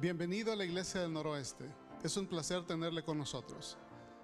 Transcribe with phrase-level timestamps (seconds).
[0.00, 1.64] Bienvenido a la Iglesia del Noroeste.
[2.04, 3.76] Es un placer tenerle con nosotros.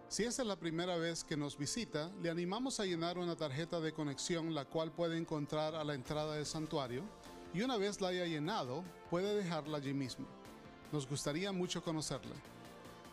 [0.06, 3.80] Si esta es la primera vez que nos visita, le animamos a llenar una tarjeta
[3.80, 7.02] de conexión la cual puede encontrar a la entrada del santuario
[7.52, 10.28] y una vez la haya llenado, puede dejarla allí mismo.
[10.92, 12.36] Nos gustaría mucho conocerle.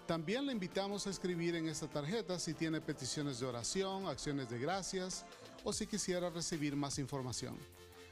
[0.05, 4.59] También le invitamos a escribir en esta tarjeta si tiene peticiones de oración, acciones de
[4.59, 5.25] gracias
[5.63, 7.57] o si quisiera recibir más información.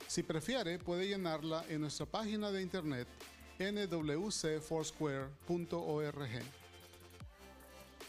[0.07, 3.07] Si prefiere, puede llenarla en nuestra página de internet
[3.59, 6.43] nwcfoursquare.org.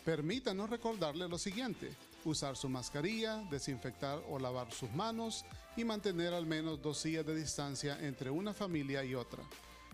[0.05, 1.91] Permítanos recordarle lo siguiente,
[2.25, 5.45] usar su mascarilla, desinfectar o lavar sus manos
[5.77, 9.43] y mantener al menos dos sillas de distancia entre una familia y otra.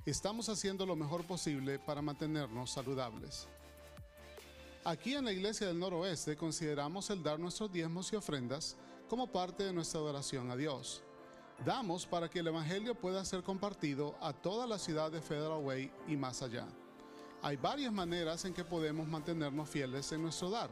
[0.05, 3.48] Estamos haciendo lo mejor posible para mantenernos saludables.
[4.84, 8.77] Aquí en la Iglesia del Noroeste consideramos el dar nuestros diezmos y ofrendas
[9.09, 11.02] como parte de nuestra adoración a Dios.
[11.65, 15.91] Damos para que el Evangelio pueda ser compartido a toda la ciudad de Federal Way
[16.06, 16.67] y más allá.
[17.42, 20.70] Hay varias maneras en que podemos mantenernos fieles en nuestro dar.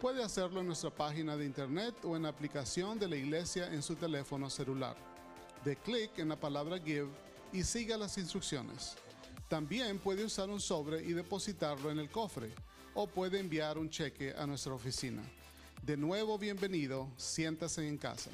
[0.00, 3.82] Puede hacerlo en nuestra página de internet o en la aplicación de la iglesia en
[3.82, 4.96] su teléfono celular.
[5.64, 7.08] De clic en la palabra Give
[7.52, 8.96] y siga las instrucciones.
[9.48, 12.52] También puede usar un sobre y depositarlo en el cofre
[12.94, 15.22] o puede enviar un cheque a nuestra oficina.
[15.82, 18.30] De nuevo, bienvenido, siéntase en casa.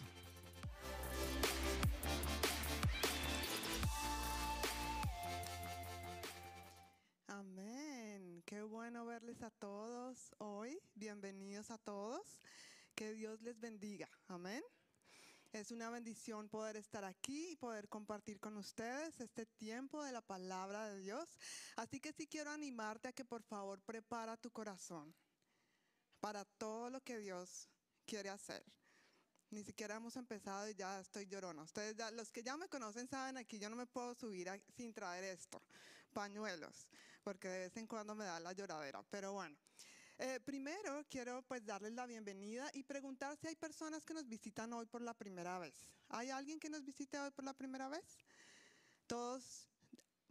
[9.43, 10.79] A todos hoy.
[10.95, 12.39] Bienvenidos a todos.
[12.95, 14.09] Que Dios les bendiga.
[14.29, 14.63] Amén.
[15.53, 20.21] Es una bendición poder estar aquí y poder compartir con ustedes este tiempo de la
[20.21, 21.29] palabra de Dios.
[21.75, 25.13] Así que sí quiero animarte a que por favor prepara tu corazón
[26.21, 27.69] para todo lo que Dios
[28.07, 28.65] quiere hacer.
[29.51, 31.63] Ni siquiera hemos empezado y ya estoy llorona.
[31.63, 35.25] Ustedes, los que ya me conocen saben aquí, yo no me puedo subir sin traer
[35.25, 35.61] esto,
[36.13, 36.87] pañuelos
[37.23, 39.03] porque de vez en cuando me da la lloradera.
[39.11, 39.57] Pero bueno,
[40.19, 44.73] eh, primero quiero pues darles la bienvenida y preguntar si hay personas que nos visitan
[44.73, 45.75] hoy por la primera vez.
[46.09, 48.05] ¿Hay alguien que nos visite hoy por la primera vez?
[49.07, 49.69] Todos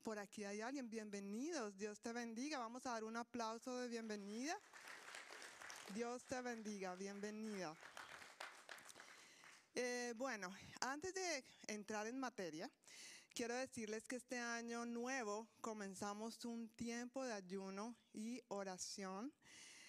[0.03, 0.89] por aquí hay alguien.
[0.89, 1.77] Bienvenidos.
[1.77, 2.59] Dios te bendiga.
[2.59, 4.57] Vamos a dar un aplauso de bienvenida.
[5.93, 6.95] Dios te bendiga.
[6.95, 7.75] Bienvenida.
[9.73, 12.69] Eh, bueno, antes de entrar en materia,
[13.33, 19.31] Quiero decirles que este año nuevo comenzamos un tiempo de ayuno y oración.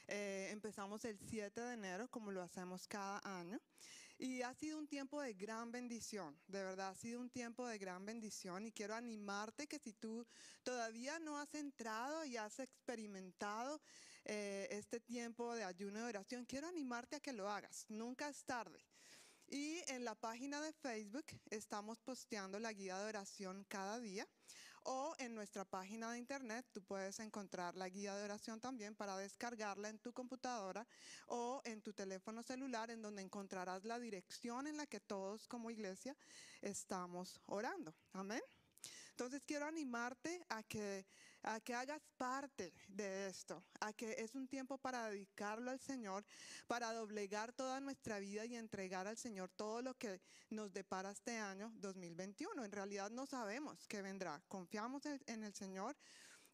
[0.06, 3.60] Eh, empezamos el 7 de enero, como lo hacemos cada año.
[4.16, 7.78] Y ha sido un tiempo de gran bendición, de verdad ha sido un tiempo de
[7.78, 10.24] gran bendición y quiero animarte que si tú
[10.62, 13.80] todavía no has entrado y has experimentado
[14.24, 18.44] eh, este tiempo de ayuno y oración, quiero animarte a que lo hagas, nunca es
[18.44, 18.78] tarde.
[19.52, 24.26] Y en la página de Facebook estamos posteando la guía de oración cada día.
[24.84, 29.14] O en nuestra página de internet tú puedes encontrar la guía de oración también para
[29.18, 30.88] descargarla en tu computadora
[31.26, 35.70] o en tu teléfono celular en donde encontrarás la dirección en la que todos como
[35.70, 36.16] iglesia
[36.62, 37.94] estamos orando.
[38.14, 38.40] Amén.
[39.10, 41.04] Entonces quiero animarte a que
[41.42, 46.24] a que hagas parte de esto, a que es un tiempo para dedicarlo al Señor,
[46.66, 50.20] para doblegar toda nuestra vida y entregar al Señor todo lo que
[50.50, 52.64] nos depara este año 2021.
[52.64, 54.42] En realidad no sabemos qué vendrá.
[54.48, 55.96] Confiamos en el Señor,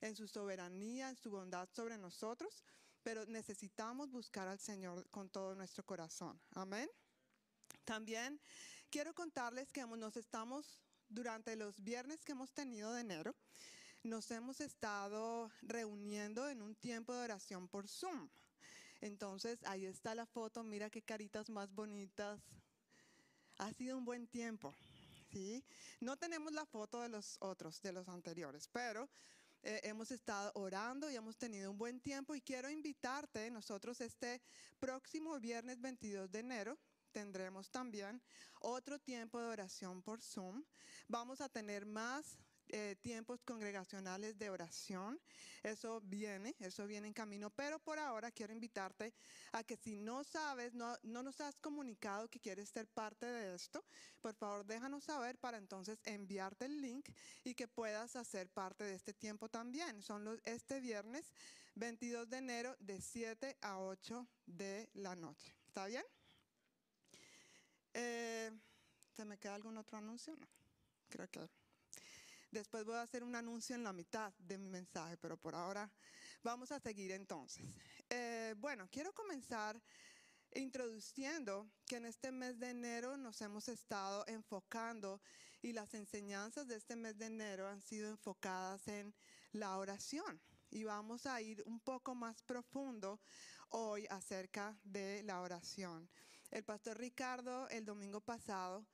[0.01, 2.63] en su soberanía, en su bondad sobre nosotros,
[3.03, 6.41] pero necesitamos buscar al Señor con todo nuestro corazón.
[6.53, 6.89] Amén.
[7.85, 8.41] También
[8.91, 10.79] quiero contarles que nos estamos
[11.09, 13.35] durante los viernes que hemos tenido de enero,
[14.03, 18.29] nos hemos estado reuniendo en un tiempo de oración por Zoom.
[19.01, 22.41] Entonces, ahí está la foto, mira qué caritas más bonitas.
[23.59, 24.75] Ha sido un buen tiempo,
[25.33, 25.65] ¿sí?
[26.01, 29.09] No tenemos la foto de los otros, de los anteriores, pero
[29.63, 34.41] eh, hemos estado orando y hemos tenido un buen tiempo y quiero invitarte, nosotros este
[34.79, 36.79] próximo viernes 22 de enero
[37.11, 38.23] tendremos también
[38.61, 40.63] otro tiempo de oración por Zoom.
[41.09, 42.39] Vamos a tener más
[42.71, 45.21] eh, tiempos congregacionales de oración.
[45.63, 47.51] Eso viene, eso viene en camino.
[47.51, 49.15] Pero por ahora quiero invitarte
[49.53, 53.55] a que si no sabes, no, no nos has comunicado que quieres ser parte de
[53.55, 53.85] esto,
[54.21, 57.09] por favor déjanos saber para entonces enviarte el link
[57.45, 60.03] y que puedas hacer parte de este tiempo también.
[60.03, 61.33] Son los, este viernes
[61.75, 65.55] 22 de enero de 7 a 8 de la noche.
[65.67, 66.05] ¿Está bien?
[67.95, 68.51] Eh,
[69.13, 70.37] ¿Se me queda algún otro anuncio?
[70.37, 70.49] No,
[71.09, 71.41] creo que
[72.51, 75.91] Después voy a hacer un anuncio en la mitad de mi mensaje, pero por ahora
[76.43, 77.65] vamos a seguir entonces.
[78.09, 79.81] Eh, bueno, quiero comenzar
[80.55, 85.21] introduciendo que en este mes de enero nos hemos estado enfocando
[85.61, 89.15] y las enseñanzas de este mes de enero han sido enfocadas en
[89.53, 90.41] la oración.
[90.71, 93.21] Y vamos a ir un poco más profundo
[93.71, 96.09] hoy acerca de la oración.
[96.51, 98.87] El pastor Ricardo el domingo pasado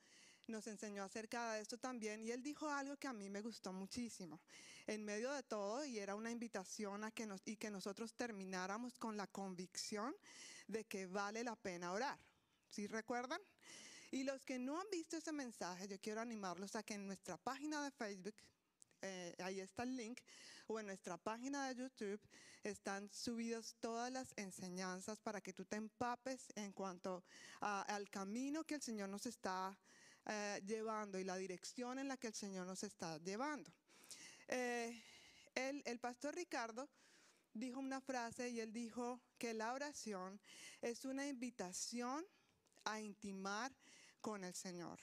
[0.47, 3.73] nos enseñó acerca de esto también y él dijo algo que a mí me gustó
[3.73, 4.39] muchísimo.
[4.87, 8.97] En medio de todo, y era una invitación a que nos, y que nosotros termináramos
[8.97, 10.15] con la convicción
[10.67, 12.19] de que vale la pena orar.
[12.69, 13.41] ¿Sí recuerdan?
[14.11, 17.37] Y los que no han visto ese mensaje, yo quiero animarlos a que en nuestra
[17.37, 18.35] página de Facebook,
[19.01, 20.19] eh, ahí está el link,
[20.67, 22.21] o en nuestra página de YouTube
[22.63, 27.23] están subidos todas las enseñanzas para que tú te empapes en cuanto
[27.59, 29.77] al camino que el Señor nos está
[30.25, 33.71] eh, llevando y la dirección en la que el Señor nos está llevando.
[34.47, 35.01] Eh,
[35.53, 36.89] el, el pastor Ricardo
[37.53, 40.39] dijo una frase y él dijo que la oración
[40.81, 42.25] es una invitación
[42.83, 43.71] a intimar
[44.21, 44.99] con el Señor.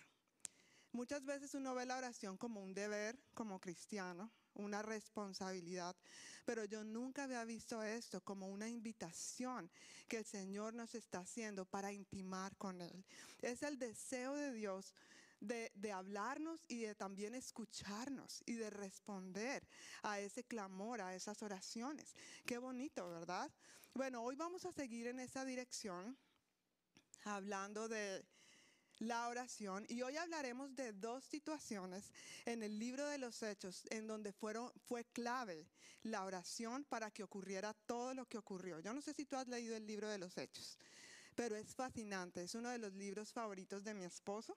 [0.93, 5.97] Muchas veces uno ve la oración como un deber, como cristiano, una responsabilidad,
[6.45, 9.71] pero yo nunca había visto esto como una invitación
[10.09, 13.05] que el Señor nos está haciendo para intimar con Él.
[13.41, 14.95] Es el deseo de Dios
[15.43, 19.67] de, hablarnos y de también escucharnos y de responder
[20.03, 22.15] a ese clamor, a esas oraciones.
[22.47, 23.51] Qué bonito, ¿verdad?
[23.95, 26.17] Bueno, hoy vamos a seguir en esa dirección
[27.25, 28.25] hablando de
[28.99, 32.13] la oración y hoy hablaremos de dos situaciones
[32.45, 35.67] en el libro de los hechos en donde fueron, fue clave
[36.05, 38.79] la oración para que ocurriera todo lo que ocurrió.
[38.79, 40.79] Yo no sé si tú has leído el libro de los hechos,
[41.35, 44.57] pero es fascinante, es uno de los libros favoritos de mi esposo.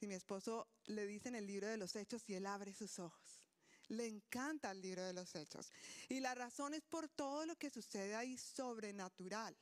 [0.00, 2.98] Y mi esposo le dice en el libro de los hechos y él abre sus
[2.98, 3.42] ojos.
[3.88, 5.70] Le encanta el libro de los hechos.
[6.08, 9.56] Y la razón es por todo lo que sucede ahí sobrenatural.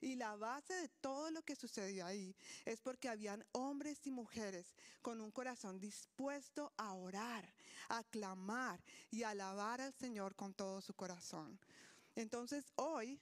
[0.00, 4.74] Y la base de todo lo que sucedió ahí es porque habían hombres y mujeres
[5.00, 7.54] con un corazón dispuesto a orar,
[7.88, 11.58] a clamar y a alabar al Señor con todo su corazón.
[12.16, 13.20] Entonces hoy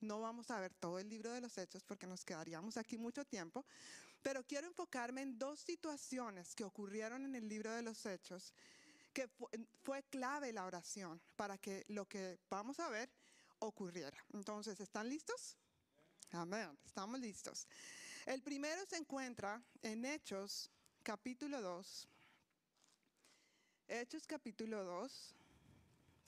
[0.00, 3.24] no vamos a ver todo el libro de los hechos porque nos quedaríamos aquí mucho
[3.24, 3.64] tiempo,
[4.22, 8.52] pero quiero enfocarme en dos situaciones que ocurrieron en el libro de los hechos
[9.12, 9.28] que
[9.82, 13.10] fue, clave la oración para que lo que vamos a ver
[13.58, 14.16] ocurriera.
[14.32, 15.56] Entonces, ¿están listos?
[16.30, 17.66] Amén, estamos listos.
[18.24, 20.70] El primero se encuentra en Hechos
[21.02, 22.08] capítulo 2.
[23.88, 25.34] Hechos capítulo 2,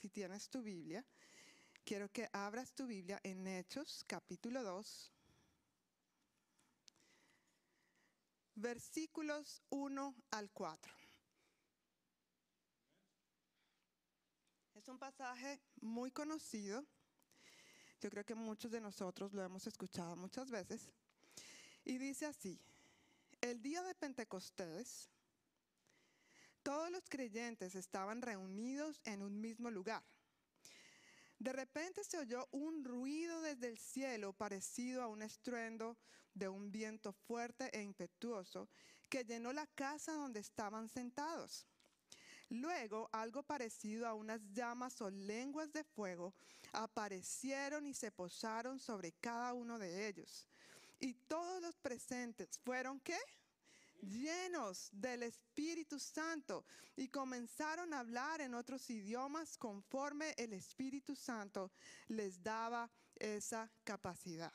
[0.02, 1.02] si tienes tu Biblia,
[1.84, 5.13] quiero que abras tu Biblia en Hechos capítulo 2,
[8.54, 10.92] versículos 1 al 4.
[14.74, 16.84] Es un pasaje muy conocido
[18.04, 20.92] yo creo que muchos de nosotros lo hemos escuchado muchas veces.
[21.86, 22.60] Y dice así,
[23.40, 25.08] el día de Pentecostés,
[26.62, 30.04] todos los creyentes estaban reunidos en un mismo lugar.
[31.38, 35.96] De repente se oyó un ruido desde el cielo parecido a un estruendo
[36.34, 38.68] de un viento fuerte e impetuoso
[39.08, 41.66] que llenó la casa donde estaban sentados.
[42.50, 46.34] Luego, algo parecido a unas llamas o lenguas de fuego
[46.72, 50.46] aparecieron y se posaron sobre cada uno de ellos.
[51.00, 53.18] Y todos los presentes fueron qué?
[54.04, 56.64] llenos del Espíritu Santo
[56.96, 61.70] y comenzaron a hablar en otros idiomas conforme el Espíritu Santo
[62.08, 64.52] les daba esa capacidad.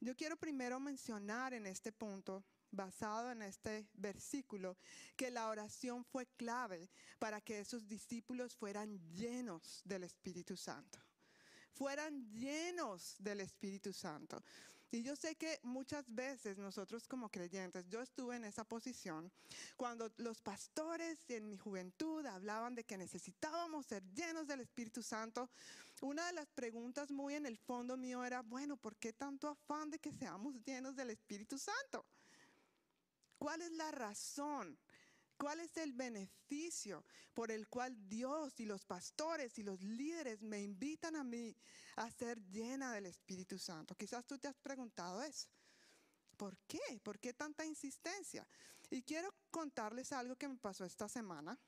[0.00, 4.78] Yo quiero primero mencionar en este punto basado en este versículo,
[5.16, 6.88] que la oración fue clave
[7.18, 10.98] para que esos discípulos fueran llenos del Espíritu Santo.
[11.72, 14.42] Fueran llenos del Espíritu Santo.
[14.92, 19.30] Y yo sé que muchas veces nosotros como creyentes, yo estuve en esa posición,
[19.76, 25.48] cuando los pastores en mi juventud hablaban de que necesitábamos ser llenos del Espíritu Santo,
[26.00, 29.90] una de las preguntas muy en el fondo mío era, bueno, ¿por qué tanto afán
[29.90, 32.04] de que seamos llenos del Espíritu Santo?
[33.38, 34.76] ¿Cuál es la razón?
[35.40, 40.60] ¿Cuál es el beneficio por el cual Dios y los pastores y los líderes me
[40.60, 41.56] invitan a mí
[41.96, 43.94] a ser llena del Espíritu Santo?
[43.94, 45.48] Quizás tú te has preguntado eso.
[46.36, 47.00] ¿Por qué?
[47.02, 48.46] ¿Por qué tanta insistencia?
[48.90, 51.58] Y quiero contarles algo que me pasó esta semana.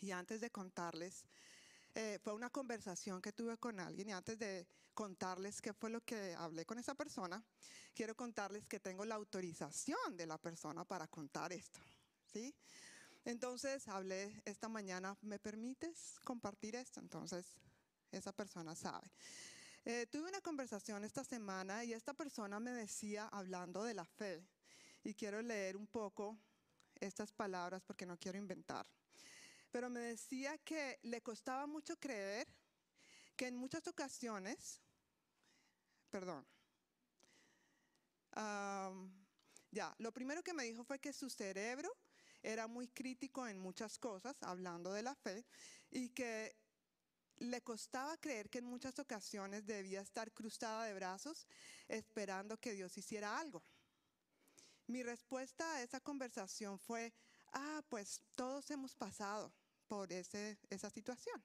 [0.00, 1.24] Y antes de contarles,
[1.94, 6.00] eh, fue una conversación que tuve con alguien y antes de contarles qué fue lo
[6.00, 7.44] que hablé con esa persona,
[7.94, 11.80] quiero contarles que tengo la autorización de la persona para contar esto.
[12.32, 12.54] ¿Sí?
[13.24, 17.00] Entonces hablé esta mañana, ¿me permites compartir esto?
[17.00, 17.46] Entonces
[18.10, 19.10] esa persona sabe.
[19.84, 24.44] Eh, tuve una conversación esta semana y esta persona me decía, hablando de la fe,
[25.04, 26.38] y quiero leer un poco
[27.00, 28.86] estas palabras porque no quiero inventar,
[29.72, 32.46] pero me decía que le costaba mucho creer
[33.36, 34.80] que en muchas ocasiones,
[36.10, 36.46] perdón,
[39.72, 41.90] ya, lo primero que me dijo fue que su cerebro
[42.42, 45.44] era muy crítico en muchas cosas, hablando de la fe,
[45.90, 46.56] y que
[47.36, 51.46] le costaba creer que en muchas ocasiones debía estar cruzada de brazos
[51.88, 53.62] esperando que Dios hiciera algo.
[54.86, 57.12] Mi respuesta a esa conversación fue,
[57.52, 59.52] ah, pues todos hemos pasado
[59.86, 61.42] por ese, esa situación.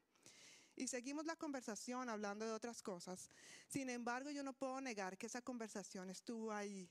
[0.76, 3.32] Y seguimos la conversación hablando de otras cosas.
[3.68, 6.88] Sin embargo, yo no puedo negar que esa conversación estuvo ahí,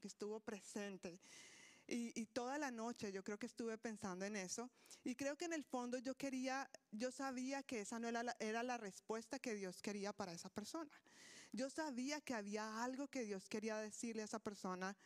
[0.00, 1.20] que estuvo presente.
[1.86, 4.70] Y, toda la noche yo creo que estuve pensando en eso.
[5.04, 8.36] Y creo que en el fondo yo quería, yo sabía que esa no era la,
[8.38, 10.90] era la respuesta que Dios quería para esa persona.
[11.52, 14.96] Yo sabía que había algo que Dios quería decirle a esa persona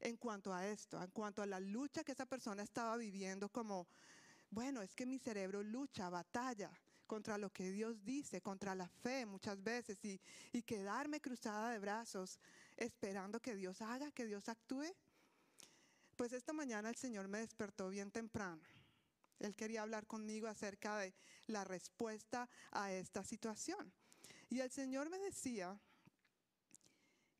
[0.00, 3.86] en cuanto a esto, en cuanto a la lucha que esa persona estaba viviendo como,
[4.50, 6.70] bueno, es que mi cerebro lucha, batalla
[7.06, 10.20] contra lo que Dios dice, contra la fe muchas veces y,
[10.52, 12.40] y quedarme cruzada de brazos
[12.76, 14.92] esperando que Dios haga, que Dios actúe.
[16.16, 18.62] Pues esta mañana el Señor me despertó bien temprano.
[19.40, 21.12] Él quería hablar conmigo acerca de
[21.46, 23.92] la respuesta a esta situación.
[24.48, 25.78] Y el Señor me decía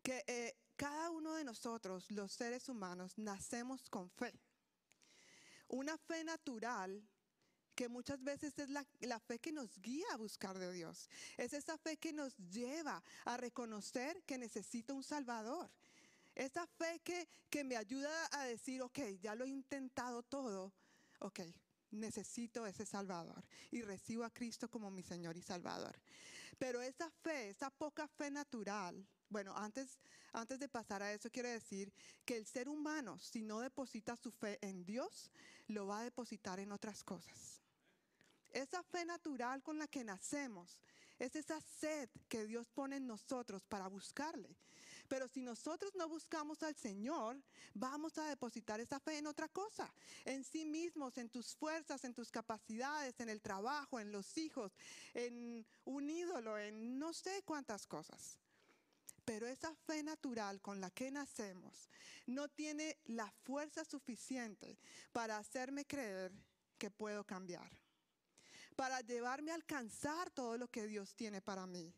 [0.03, 4.35] que eh, cada uno de nosotros, los seres humanos, nacemos con fe.
[5.69, 7.03] Una fe natural
[7.75, 11.09] que muchas veces es la, fe que nos guía a buscar de Dios.
[11.37, 15.71] Es esa fe que nos lleva a reconocer que necesito un Salvador.
[16.35, 20.73] Esa fe que, que me ayuda a decir, ok, ya lo he intentado todo,
[21.21, 21.41] ok,
[21.93, 25.97] necesito ese Salvador y recibo a Cristo como mi Señor y Salvador.
[26.59, 29.99] Pero esa fe, esa poca fe natural, bueno, antes,
[30.33, 31.93] antes de pasar a eso, quiero decir
[32.25, 35.31] que el ser humano, si no deposita su fe en Dios,
[35.69, 37.61] lo va a depositar en otras cosas.
[38.53, 40.79] Esa fe natural con la que nacemos
[41.19, 44.57] es esa sed que Dios pone en nosotros para buscarle.
[45.15, 47.41] Pero si nosotros no buscamos al Señor,
[47.73, 49.95] vamos a depositar esa fe en otra cosa,
[50.25, 54.73] en sí mismos, en tus fuerzas, en tus capacidades, en el trabajo, en los hijos,
[55.13, 58.41] en un ídolo, en no sé cuántas cosas.
[59.25, 61.89] Pero esa fe natural con la que nacemos
[62.27, 64.81] no tiene la fuerza suficiente
[65.13, 66.33] para hacerme creer
[66.77, 67.71] que puedo cambiar,
[68.75, 71.95] para llevarme a alcanzar todo lo que Dios tiene para mí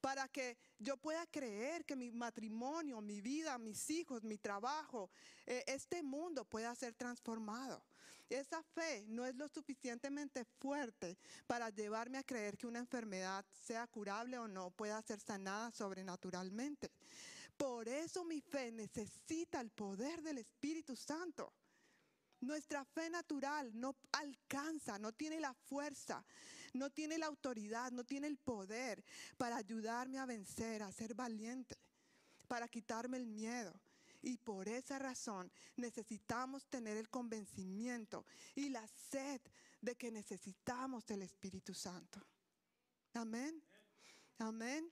[0.00, 5.10] para que yo pueda creer que mi matrimonio, mi vida, mis hijos, mi trabajo,
[5.46, 7.84] eh, este mundo pueda ser transformado.
[8.28, 13.86] Esa fe no es lo suficientemente fuerte para llevarme a creer que una enfermedad, sea
[13.86, 16.90] curable o no, pueda ser sanada sobrenaturalmente.
[17.56, 21.52] Por eso mi fe necesita el poder del Espíritu Santo.
[22.40, 26.24] Nuestra fe natural no alcanza, no tiene la fuerza,
[26.74, 29.02] no tiene la autoridad, no tiene el poder
[29.36, 31.76] para ayudarme a vencer, a ser valiente,
[32.48, 33.72] para quitarme el miedo.
[34.22, 39.40] Y por esa razón necesitamos tener el convencimiento y la sed
[39.80, 42.20] de que necesitamos del Espíritu Santo.
[43.12, 43.62] Amén.
[44.38, 44.90] Amén.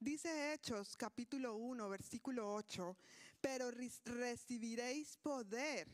[0.00, 2.96] Dice Hechos capítulo 1, versículo 8,
[3.40, 5.88] pero recibiréis poder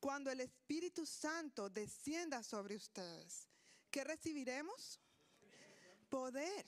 [0.00, 3.48] cuando el Espíritu Santo descienda sobre ustedes,
[3.90, 5.00] ¿qué recibiremos?
[6.08, 6.66] Poder.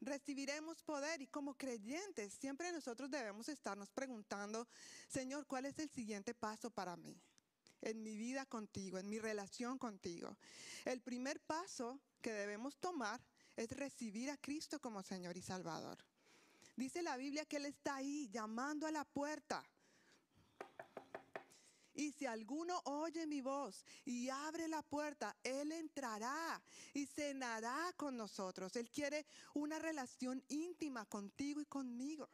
[0.00, 4.66] Recibiremos poder y como creyentes siempre nosotros debemos estarnos preguntando,
[5.08, 7.20] Señor, ¿cuál es el siguiente paso para mí?
[7.80, 10.36] En mi vida contigo, en mi relación contigo.
[10.84, 13.20] El primer paso que debemos tomar
[13.56, 15.98] es recibir a Cristo como Señor y Salvador.
[16.76, 19.64] Dice la Biblia que Él está ahí llamando a la puerta.
[21.94, 26.62] Y si alguno oye mi voz y abre la puerta, Él entrará
[26.94, 28.74] y cenará con nosotros.
[28.76, 32.28] Él quiere una relación íntima contigo y conmigo.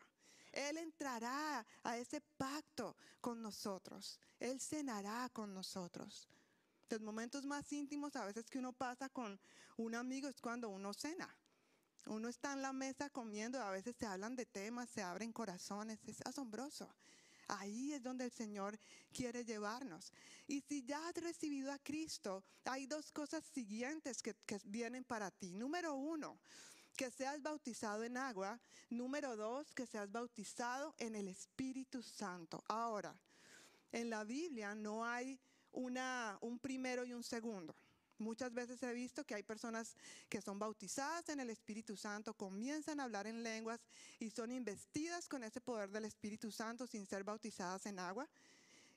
[0.53, 4.19] Él entrará a ese pacto con nosotros.
[4.39, 6.29] Él cenará con nosotros.
[6.89, 9.39] Los momentos más íntimos a veces que uno pasa con
[9.77, 11.29] un amigo es cuando uno cena.
[12.07, 15.99] Uno está en la mesa comiendo, a veces se hablan de temas, se abren corazones,
[16.07, 16.89] es asombroso.
[17.49, 18.79] Ahí es donde el Señor
[19.13, 20.13] quiere llevarnos.
[20.47, 25.53] Y si ya has recibido a Cristo, hay dos cosas siguientes que, vienen para ti.
[25.53, 26.39] Número uno,
[26.97, 28.61] que seas bautizado en agua.
[28.91, 32.63] Número dos, que seas bautizado en el Espíritu Santo.
[32.69, 33.19] Ahora,
[33.93, 35.41] en la Biblia no hay
[35.73, 37.75] una, un primero y un segundo.
[38.19, 39.95] Muchas veces he visto que hay personas
[40.29, 43.81] que son bautizadas en el Espíritu Santo, comienzan a hablar en lenguas
[44.19, 48.29] y son investidas con ese poder del Espíritu Santo sin ser bautizadas en agua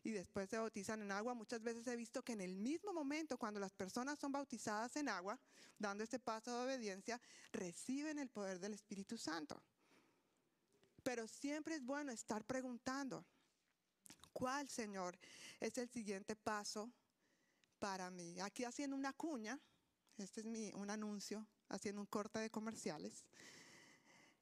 [0.03, 1.33] y después se bautizan en agua.
[1.33, 5.09] Muchas veces he visto que en el mismo momento, cuando las personas son bautizadas en
[5.09, 5.39] agua,
[5.77, 9.61] dando este paso de obediencia, reciben el poder del Espíritu Santo.
[11.03, 13.23] Pero siempre es bueno estar preguntando,
[14.33, 15.17] ¿cuál, Señor,
[15.59, 16.91] es el siguiente paso
[17.81, 18.39] para mí?
[18.39, 19.59] Aquí haciendo una cuña,
[20.17, 23.25] este es mi, un anuncio, haciendo un corte de comerciales.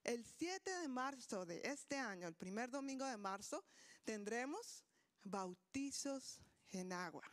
[0.04, 3.64] El 7 de marzo de este año, el primer domingo de marzo,
[4.04, 4.84] tendremos
[5.24, 6.42] bautizos
[6.72, 7.24] en agua.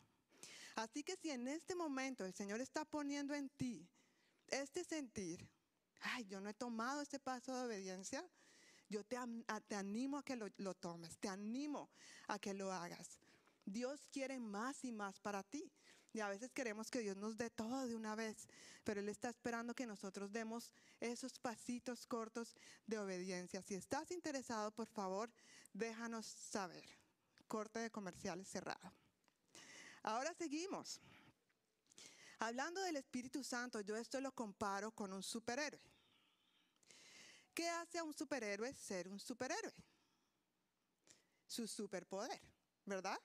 [0.77, 3.89] Así que si en este momento el Señor está poniendo en ti
[4.47, 5.51] este sentir,
[6.01, 8.25] ay, yo no he tomado este paso de obediencia,
[8.89, 9.17] yo te,
[9.67, 11.91] te animo a que lo, lo tomes, te animo
[12.29, 13.19] a que lo hagas.
[13.65, 15.69] Dios quiere más y más para ti.
[16.17, 18.49] Y a veces queremos que Dios nos dé todo de una vez,
[18.85, 22.57] pero Él está esperando que nosotros demos esos pasitos cortos
[22.87, 23.61] de obediencia.
[23.61, 25.31] Si estás interesado, por favor,
[25.75, 26.89] déjanos saber
[27.47, 28.91] corte de comerciales cerrado.
[30.05, 31.03] Ahora seguimos.
[32.39, 35.83] Hablando del Espíritu Santo, yo esto lo comparo con un superhéroe.
[37.53, 39.75] ¿Qué hace a un superhéroe ser un superhéroe?
[41.47, 42.41] Su superpoder,
[42.87, 43.21] ¿verdad?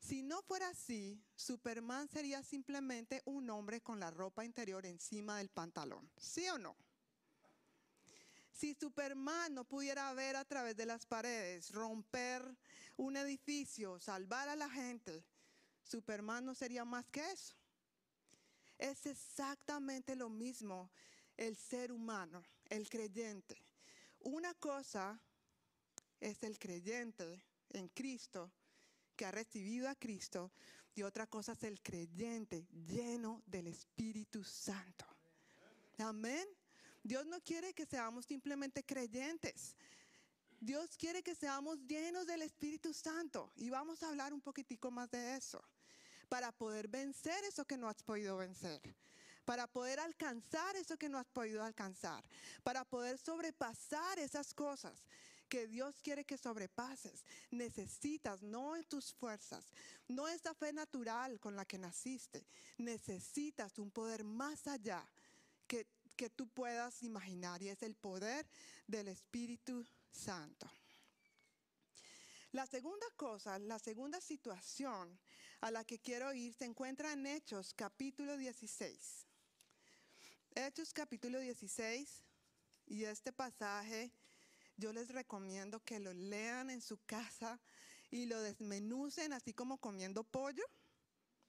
[0.00, 5.50] Si no fuera así, Superman sería simplemente un hombre con la ropa interior encima del
[5.50, 6.10] pantalón.
[6.16, 6.74] ¿Sí o no?
[8.50, 12.56] Si Superman no pudiera ver a través de las paredes, romper
[12.96, 15.24] un edificio, salvar a la gente,
[15.82, 17.54] Superman no sería más que eso.
[18.78, 20.90] Es exactamente lo mismo
[21.36, 23.62] el ser humano, el creyente.
[24.20, 25.20] Una cosa
[26.20, 28.50] es el creyente en Cristo,
[29.20, 30.50] que ha recibido a Cristo,
[30.94, 35.04] y otra cosa es el creyente lleno del Espíritu Santo.
[35.98, 36.48] Amén.
[37.02, 39.76] Dios no quiere que seamos simplemente creyentes.
[40.58, 43.52] Dios quiere que seamos llenos del Espíritu Santo.
[43.56, 45.62] Y vamos a hablar un poquitico más de eso.
[46.30, 48.80] Para poder vencer eso que no has podido vencer.
[49.44, 52.24] Para poder alcanzar eso que no has podido alcanzar.
[52.62, 55.04] Para poder sobrepasar esas cosas
[55.50, 57.26] que Dios quiere que sobrepases.
[57.50, 59.66] Necesitas, no tus fuerzas,
[60.08, 62.46] no esa fe natural con la que naciste.
[62.78, 65.04] Necesitas un poder más allá
[65.66, 65.86] que
[66.20, 68.46] que tú puedas imaginar y es el poder
[68.86, 70.70] del Espíritu Santo.
[72.52, 75.18] La segunda cosa, la segunda situación
[75.62, 79.26] a la que quiero ir se encuentra en Hechos capítulo 16.
[80.54, 82.22] Hechos capítulo 16
[82.88, 84.12] y este pasaje
[84.80, 87.60] yo les recomiendo que lo lean en su casa
[88.10, 90.64] y lo desmenucen así como comiendo pollo.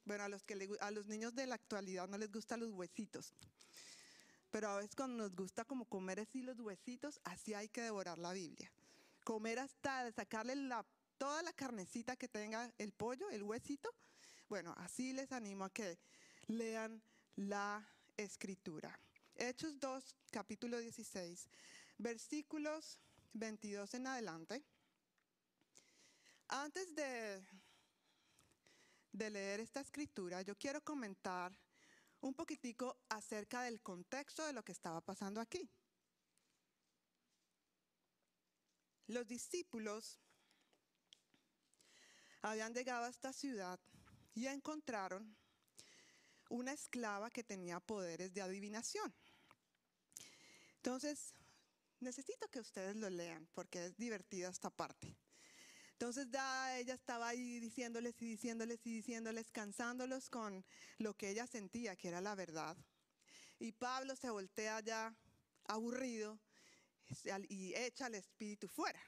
[0.03, 3.33] Bueno, a los, que a los niños de la actualidad no les gustan los huesitos.
[4.51, 8.19] Pero a veces cuando nos gusta como comer así los huesitos, así hay que devorar
[8.19, 8.71] la Biblia.
[9.23, 10.55] Comer hasta sacarle
[11.17, 13.89] toda la carnecita que tenga el pollo, el huesito.
[14.49, 15.97] Bueno, así les animo a que
[16.47, 17.01] lean
[17.37, 18.99] la escritura.
[19.35, 21.47] Hechos 2, capítulo 16,
[21.97, 22.99] versículos
[23.33, 24.63] 22 en adelante.
[26.47, 27.45] Antes de,
[29.11, 31.57] de leer esta escritura, yo quiero comentar
[32.21, 35.69] un poquitico acerca del contexto de lo que estaba pasando aquí.
[39.07, 40.19] Los discípulos
[42.41, 43.79] habían llegado a esta ciudad
[44.33, 45.35] y encontraron
[46.49, 49.13] una esclava que tenía poderes de adivinación.
[50.77, 51.33] Entonces,
[52.01, 55.15] necesito que ustedes lo lean porque es divertida esta parte.
[55.93, 60.65] Entonces ya ella estaba ahí diciéndoles y diciéndoles y diciéndoles, cansándolos con
[60.97, 62.75] lo que ella sentía que era la verdad.
[63.59, 65.15] Y Pablo se voltea ya
[65.65, 66.39] aburrido
[67.49, 68.99] y echa al espíritu fuera.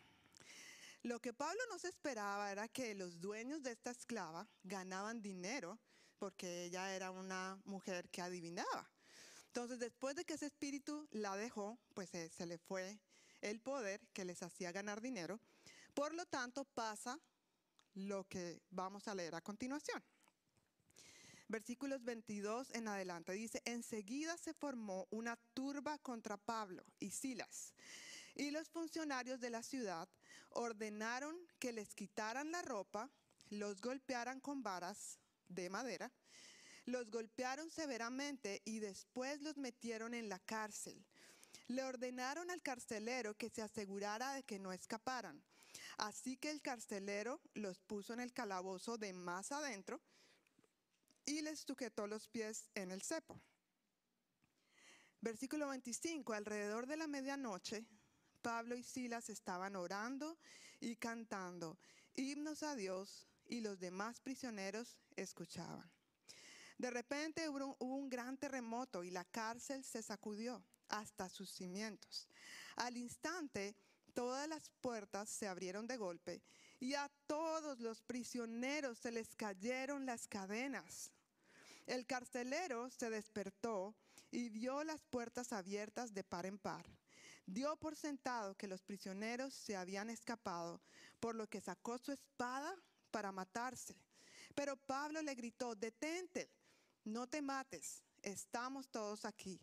[1.02, 5.80] Lo que Pablo no se esperaba era que los dueños de esta esclava ganaban dinero
[6.20, 8.93] porque ella era una mujer que adivinaba.
[9.56, 13.00] Entonces, después de que ese espíritu la dejó, pues se, se le fue
[13.40, 15.40] el poder que les hacía ganar dinero.
[15.94, 17.20] Por lo tanto, pasa
[17.94, 20.04] lo que vamos a leer a continuación.
[21.48, 27.76] Versículos 22 en adelante dice, enseguida se formó una turba contra Pablo y Silas,
[28.34, 30.10] y los funcionarios de la ciudad
[30.50, 33.12] ordenaron que les quitaran la ropa,
[33.52, 36.12] los golpearan con varas de madera,
[36.86, 41.04] los golpearon severamente y después los metieron en la cárcel.
[41.68, 45.44] Le ordenaron al carcelero que se asegurara de que no escaparan
[45.98, 50.02] Así que el carcelero los puso en el calabozo de más adentro
[51.26, 53.40] y les sujetó los pies en el cepo.
[55.22, 57.86] Versículo 25, alrededor de la medianoche,
[58.42, 60.38] Pablo y Silas estaban orando
[60.82, 61.78] y cantando
[62.16, 65.93] himnos a Dios y los demás prisioneros escuchaban.
[66.78, 72.28] De repente hubo un, gran terremoto y la cárcel se sacudió hasta sus cimientos.
[72.76, 73.76] Al instante,
[74.14, 76.42] todas las puertas se abrieron de golpe
[76.80, 81.12] y a todos los prisioneros se les cayeron las cadenas.
[81.86, 83.96] El carcelero se despertó
[84.32, 86.86] y vio las puertas abiertas de par en par.
[87.46, 90.82] Dio por sentado que los prisioneros se habían escapado,
[91.20, 92.76] por lo que sacó su espada
[93.12, 93.96] para matarse.
[94.56, 96.50] Pero Pablo le gritó, detente,
[97.06, 99.60] no te mates, estamos todos aquí.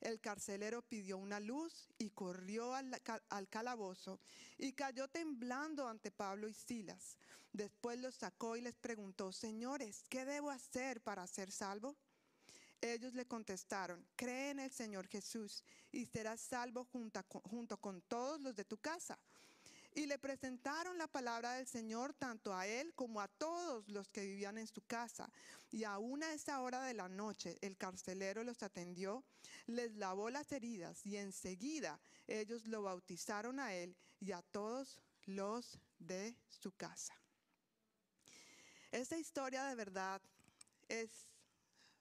[0.00, 4.18] El carcelero pidió una luz y corrió al, calabozo
[4.58, 7.16] y cayó temblando ante Pablo y Silas.
[7.52, 11.94] Después los sacó y les preguntó, señores, ¿qué debo hacer para ser salvo?
[12.80, 18.56] Ellos le contestaron, cree en el Señor Jesús y serás salvo junto, con todos los
[18.56, 19.16] de tu casa.
[19.94, 24.22] Y le presentaron la palabra del Señor tanto a él como a todos los que
[24.22, 25.30] vivían en su casa.
[25.70, 29.22] Y aún a esa hora de la noche el carcelero los atendió,
[29.66, 35.78] les lavó las heridas y enseguida ellos lo bautizaron a él y a todos los
[35.98, 37.14] de su casa.
[38.90, 40.20] Esta historia de verdad
[40.88, 41.26] es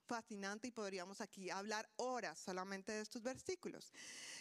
[0.05, 3.93] fascinante y podríamos aquí hablar horas solamente de estos versículos.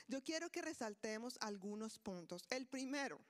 [0.09, 2.45] Yo quiero que resaltemos algunos puntos.
[2.51, 3.21] El primero,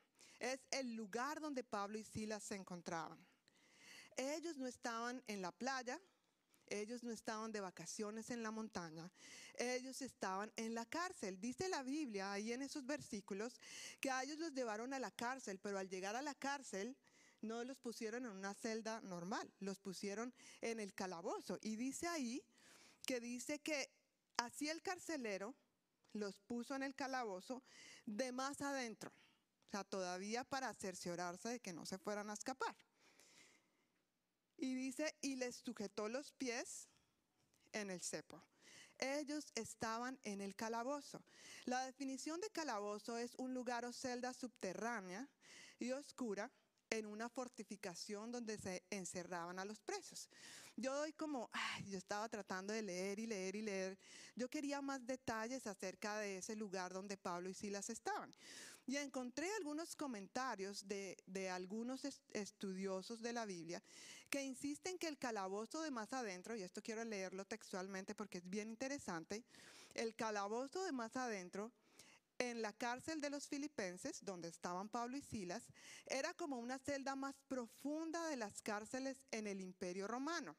[0.41, 3.19] es el lugar donde Pablo y Silas se encontraban.
[4.17, 6.01] Ellos no estaban en la playa,
[6.67, 9.11] ellos no estaban de vacaciones en la montaña,
[9.57, 11.41] ellos estaban en la cárcel.
[11.41, 13.61] Dice la Biblia ahí en esos versículos
[14.01, 16.97] que a ellos los llevaron a la cárcel, pero al llegar a la cárcel
[17.43, 21.59] no los pusieron en una celda normal, los pusieron en el calabozo.
[21.63, 22.43] Y dice ahí
[23.07, 23.91] que dice que
[24.37, 25.55] así el carcelero
[26.13, 27.63] los puso en el calabozo
[28.07, 29.13] de más adentro.
[29.71, 32.75] O sea, todavía para cerciorarse de que no se fueran a escapar.
[34.57, 36.89] Y dice, y les sujetó los pies
[37.73, 38.43] en el cepo.
[38.99, 41.23] Ellos estaban en el calabozo.
[41.67, 45.29] La definición de calabozo es un lugar o celda subterránea
[45.79, 46.51] y oscura
[46.91, 50.29] en una fortificación donde se encerraban a los presos.
[50.77, 51.49] Yo doy como,
[51.87, 53.99] yo estaba tratando de leer y leer y leer.
[54.35, 58.35] Yo quería más detalles acerca de ese lugar donde Pablo y Silas estaban.
[58.91, 63.81] Y encontré algunos comentarios de, algunos estudiosos de la Biblia
[64.29, 68.51] que insisten que el calabozo de más adentro, y esto quiero leerlo textualmente porque es
[68.51, 69.45] bien interesante,
[69.95, 71.71] el calabozo de más adentro
[72.41, 75.63] en la cárcel de los filipenses, donde estaban Pablo y Silas,
[76.07, 80.57] era como una celda más profunda de las cárceles en el imperio romano.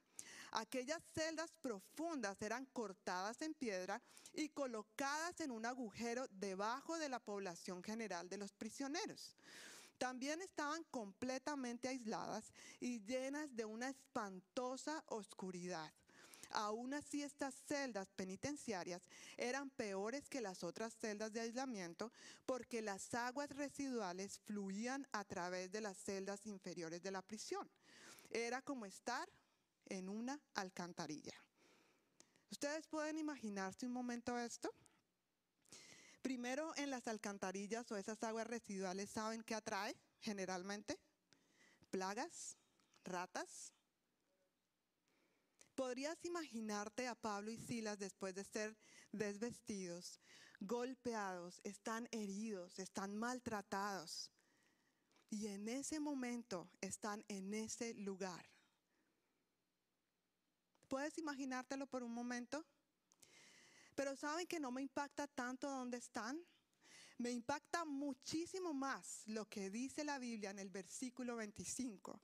[0.51, 3.99] Aquellas celdas profundas eran cortadas en piedra
[4.33, 9.35] y colocadas en un agujero debajo de la población general de los prisioneros.
[9.97, 15.91] También estaban completamente aisladas y llenas de una espantosa oscuridad.
[16.53, 19.01] Aún así, estas celdas penitenciarias
[19.37, 22.11] eran peores que las otras celdas de aislamiento
[22.45, 27.69] porque las aguas residuales fluían a través de las celdas inferiores de la prisión.
[28.29, 29.29] Era como estar
[29.85, 31.35] en una alcantarilla.
[32.49, 34.73] ¿Ustedes pueden imaginarse un momento esto?
[36.21, 40.99] Primero, en las alcantarillas o esas aguas residuales, ¿saben qué atrae generalmente?
[41.89, 42.57] Plagas,
[43.03, 43.73] ratas.
[45.75, 48.77] ¿Podrías imaginarte a Pablo y Silas después de ser
[49.11, 50.19] desvestidos,
[50.59, 54.31] golpeados, están heridos, están maltratados?
[55.29, 58.51] Y en ese momento están en ese lugar
[60.91, 62.65] ¿Puedes imaginártelo por un momento?
[63.95, 66.37] Pero saben que no me impacta tanto dónde están.
[67.17, 72.21] Me impacta muchísimo más lo que dice la Biblia en el versículo 25.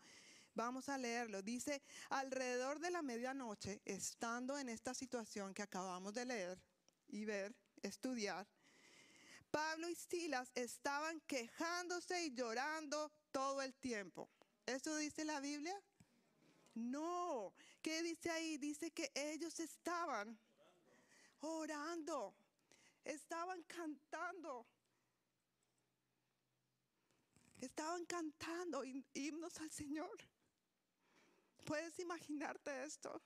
[0.58, 1.44] Vamos a leerlo.
[1.44, 6.60] Dice, alrededor de la medianoche, estando en esta situación que acabamos de leer
[7.10, 8.48] y ver, estudiar,
[9.52, 14.32] Pablo y Silas estaban quejándose y llorando todo el tiempo.
[14.66, 15.80] ¿Eso dice la Biblia?
[16.74, 18.58] No, ¿qué dice ahí?
[18.58, 20.40] Dice que ellos estaban
[21.42, 22.34] orando,
[23.06, 24.66] estaban cantando.
[27.62, 30.18] Estaban cantando himnos al Señor.
[31.68, 33.22] ¿Puedes imaginarte esto?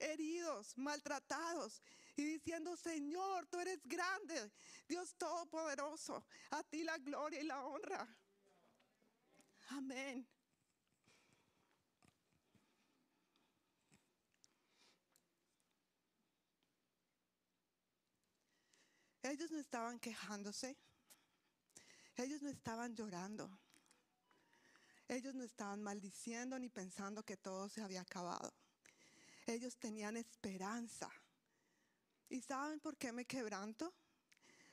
[0.00, 1.80] Heridos, maltratados
[2.16, 4.50] y diciendo, Señor, tú eres grande,
[4.88, 8.04] Dios Todopoderoso, a ti la gloria y la honra.
[9.68, 10.28] Amén.
[19.22, 20.76] Ellos no estaban quejándose.
[22.16, 23.61] Ellos no estaban llorando.
[25.08, 28.52] Ellos no estaban maldiciendo ni pensando que todo se había acabado.
[29.46, 31.10] Ellos tenían esperanza.
[32.28, 33.92] ¿Y saben por qué me quebranto?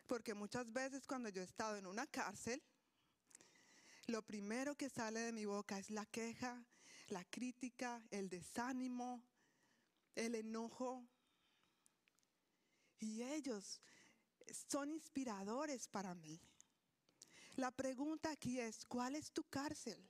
[0.07, 2.63] Porque muchas veces cuando yo he estado en una cárcel,
[4.07, 6.65] lo primero que sale de mi boca es la queja,
[7.09, 9.21] la crítica, el desánimo,
[10.15, 11.05] el enojo.
[12.99, 13.81] Y ellos
[14.67, 16.39] son inspiradores para mí.
[17.55, 20.09] La pregunta aquí es, ¿cuál es tu cárcel?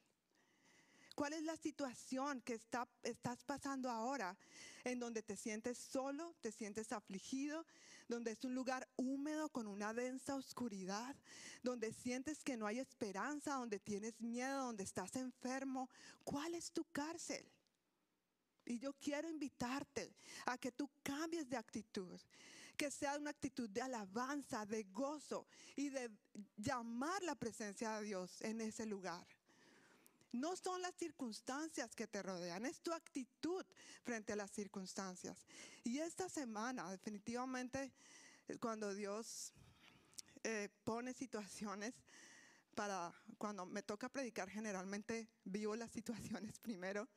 [1.20, 4.38] ¿Cuál es la situación que está, estás pasando ahora
[4.86, 7.66] en donde te sientes solo, te sientes afligido,
[8.08, 11.14] donde es un lugar húmedo con una densa oscuridad,
[11.62, 15.90] donde sientes que no hay esperanza, donde tienes miedo, donde estás enfermo?
[16.24, 17.46] ¿Cuál es tu cárcel?
[18.64, 22.18] Y yo quiero invitarte a que tú cambies de actitud,
[22.78, 26.10] que sea una actitud de alabanza, de gozo y de
[26.56, 29.28] llamar la presencia de Dios en ese lugar.
[30.32, 33.66] No son las circunstancias que te rodean, es tu actitud
[34.04, 35.46] frente a las circunstancias.
[35.84, 37.92] Y esta semana, definitivamente,
[38.60, 39.54] cuando Dios
[40.44, 41.94] eh, pone situaciones
[42.76, 47.10] para, cuando me toca predicar, generalmente vivo las situaciones primero.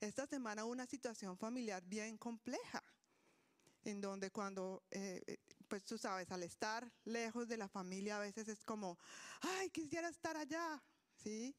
[0.00, 2.82] Esta semana una situación familiar bien compleja,
[3.84, 8.48] en donde cuando, eh, pues tú sabes, al estar lejos de la familia a veces
[8.48, 8.98] es como,
[9.40, 10.82] ay, quisiera estar allá,
[11.16, 11.54] ¿sí?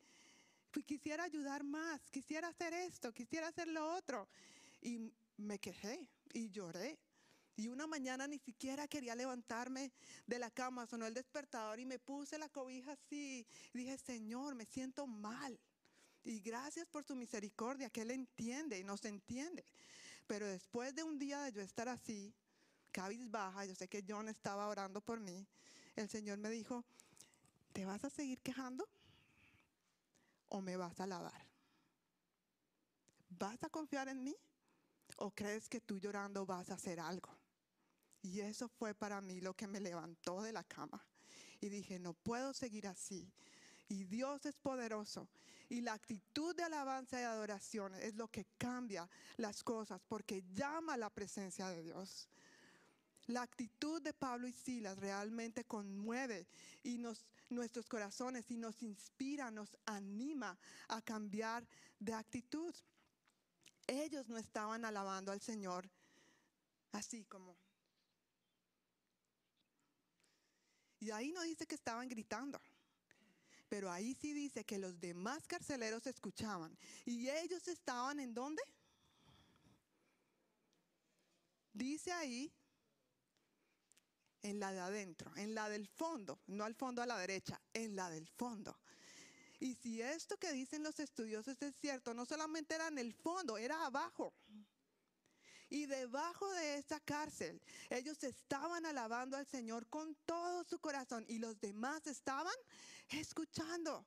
[0.71, 4.27] Pues quisiera ayudar más, quisiera hacer esto, quisiera hacer lo otro.
[4.81, 6.99] Y me quejé y lloré.
[7.55, 9.91] Y una mañana ni siquiera quería levantarme
[10.25, 13.45] de la cama, sonó el despertador y me puse la cobija así.
[13.73, 15.59] Dije, Señor, me siento mal.
[16.23, 19.65] Y gracias por su misericordia, que Él entiende y nos entiende.
[20.27, 22.33] Pero después de un día de yo estar así,
[22.91, 25.45] cabizbaja, yo sé que John estaba orando por mí,
[25.95, 26.85] el Señor me dijo,
[27.73, 28.87] ¿te vas a seguir quejando?
[30.49, 31.47] O me vas a lavar?
[33.29, 34.35] ¿Vas a confiar en mí?
[35.17, 37.29] ¿O crees que tú llorando vas a hacer algo?
[38.21, 41.05] Y eso fue para mí lo que me levantó de la cama.
[41.61, 43.31] Y dije, no puedo seguir así.
[43.87, 45.29] Y Dios es poderoso.
[45.69, 50.97] Y la actitud de alabanza y adoración es lo que cambia las cosas porque llama
[50.97, 52.27] la presencia de Dios.
[53.29, 56.47] La actitud de Pablo y Silas realmente conmueve
[56.81, 61.63] y nos, nuestros corazones y nos inspira, nos anima a cambiar
[61.99, 62.73] de actitud.
[63.85, 65.87] Ellos no estaban alabando al Señor
[66.91, 67.55] así como.
[70.99, 72.59] Y ahí no dice que estaban gritando.
[73.69, 76.75] Pero ahí sí dice que los demás carceleros escuchaban.
[77.05, 78.63] ¿Y ellos estaban en dónde?
[81.71, 82.51] Dice ahí
[84.41, 87.95] en la de adentro, en la del fondo, no al fondo a la derecha, en
[87.95, 88.79] la del fondo.
[89.59, 93.57] Y si esto que dicen los estudiosos es cierto, no solamente era en el fondo,
[93.57, 94.33] era abajo.
[95.69, 101.37] Y debajo de esa cárcel, ellos estaban alabando al Señor con todo su corazón y
[101.37, 102.55] los demás estaban
[103.09, 104.05] escuchando.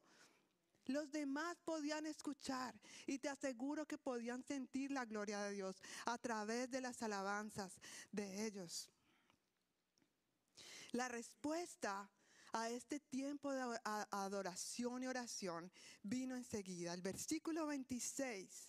[0.87, 2.75] Los demás podían escuchar
[3.07, 7.79] y te aseguro que podían sentir la gloria de Dios a través de las alabanzas
[8.11, 8.91] de ellos.
[10.93, 12.11] La respuesta
[12.53, 16.93] a este tiempo de adoración y oración vino enseguida.
[16.93, 18.69] El versículo 26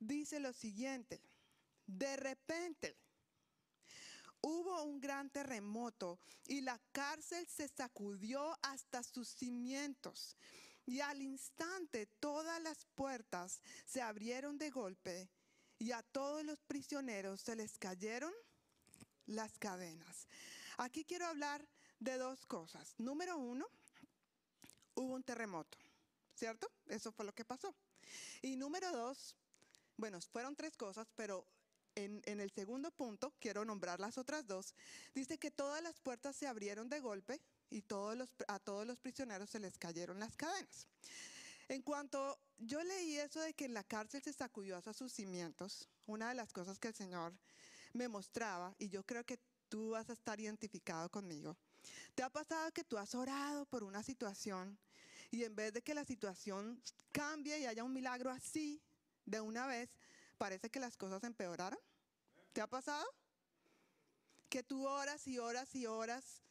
[0.00, 1.22] dice lo siguiente,
[1.86, 2.96] de repente
[4.40, 10.36] hubo un gran terremoto y la cárcel se sacudió hasta sus cimientos.
[10.86, 15.28] Y al instante todas las puertas se abrieron de golpe
[15.78, 18.32] y a todos los prisioneros se les cayeron
[19.26, 20.26] las cadenas.
[20.78, 21.66] Aquí quiero hablar
[22.00, 22.94] de dos cosas.
[22.98, 23.66] Número uno,
[24.94, 25.78] hubo un terremoto,
[26.34, 26.70] ¿cierto?
[26.86, 27.74] Eso fue lo que pasó.
[28.42, 29.36] Y número dos,
[29.96, 31.46] bueno, fueron tres cosas, pero
[31.94, 34.74] en, el segundo punto, quiero nombrar las otras dos,
[35.14, 38.98] dice que todas las puertas se abrieron de golpe y todos los, a todos los
[38.98, 40.86] prisioneros se les cayeron las cadenas.
[41.68, 45.88] En cuanto yo leí eso de que en la cárcel se sacudió hasta sus cimientos,
[46.04, 47.32] una de las cosas que el Señor
[47.94, 51.56] me mostraba, y yo creo que tú vas a estar identificado conmigo.
[52.14, 54.78] ¿Te ha pasado que tú has orado por una situación
[55.30, 56.80] y en vez de que la situación
[57.12, 58.80] cambie y haya un milagro así
[59.24, 59.90] de una vez,
[60.38, 61.78] parece que las cosas empeoraron?
[62.52, 63.06] ¿Te ha pasado?
[64.48, 66.42] Que tú oras y oras y oras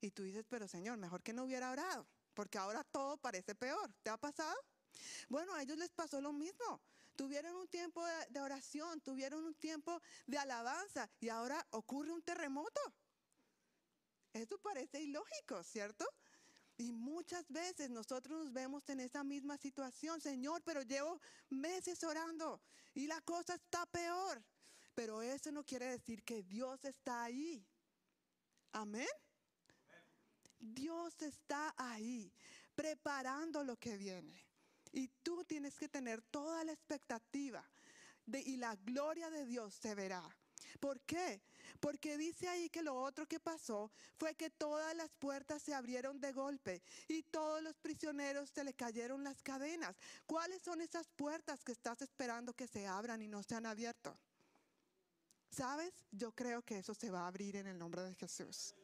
[0.00, 3.92] y tú dices, pero Señor, mejor que no hubiera orado, porque ahora todo parece peor.
[4.02, 4.56] ¿Te ha pasado?
[5.28, 6.80] Bueno, a ellos les pasó lo mismo
[7.18, 8.00] tuvieron un tiempo
[8.30, 12.80] de, oración, tuvieron un tiempo de alabanza y ahora ocurre un terremoto.
[14.32, 16.06] Eso parece ilógico, ¿cierto?
[16.76, 22.60] Y muchas veces nosotros nos vemos en esa misma situación, Señor, pero llevo meses orando
[22.94, 24.40] y la cosa está peor.
[24.94, 27.66] Pero eso no quiere decir que Dios está ahí.
[28.70, 29.08] Amén.
[30.60, 32.32] Dios está ahí,
[32.76, 34.47] preparando lo que viene.
[34.92, 37.64] Y tú tienes que tener toda la expectativa
[38.26, 40.22] de, y la gloria de Dios se verá.
[40.80, 41.40] ¿Por qué?
[41.80, 46.20] Porque dice ahí que lo otro que pasó fue que todas las puertas se abrieron
[46.20, 49.96] de golpe y todos los prisioneros se le cayeron las cadenas.
[50.26, 54.18] ¿Cuáles son esas puertas que estás esperando que se abran y no se han abierto?
[55.50, 55.92] ¿Sabes?
[56.10, 58.74] Yo creo que eso se va a abrir en el nombre de Jesús.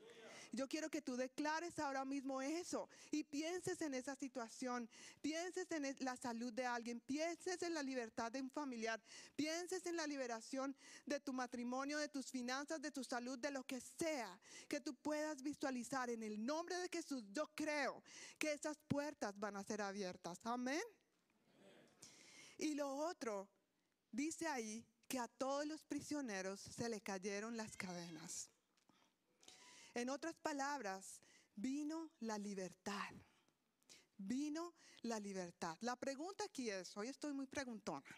[0.55, 4.89] Yo quiero que tú declares ahora mismo eso y pienses en esa situación,
[5.21, 9.03] pienses en la salud de alguien, pienses en la libertad de un familiar,
[9.35, 13.65] pienses en la liberación de tu matrimonio, de tus finanzas, de tu salud, de lo
[13.65, 14.39] que sea,
[14.69, 17.25] que tú puedas visualizar en el nombre de Jesús.
[17.33, 18.05] Yo creo
[18.39, 20.39] que esas puertas van a ser abiertas.
[20.45, 20.83] Amén.
[22.59, 23.49] Y lo otro,
[24.13, 28.54] dice ahí que a todos los prisioneros se le cayeron las cadenas.
[29.95, 31.21] En otras palabras,
[31.55, 33.15] vino la libertad.
[34.17, 35.77] Vino la libertad.
[35.81, 38.17] La pregunta aquí es, hoy estoy muy preguntona,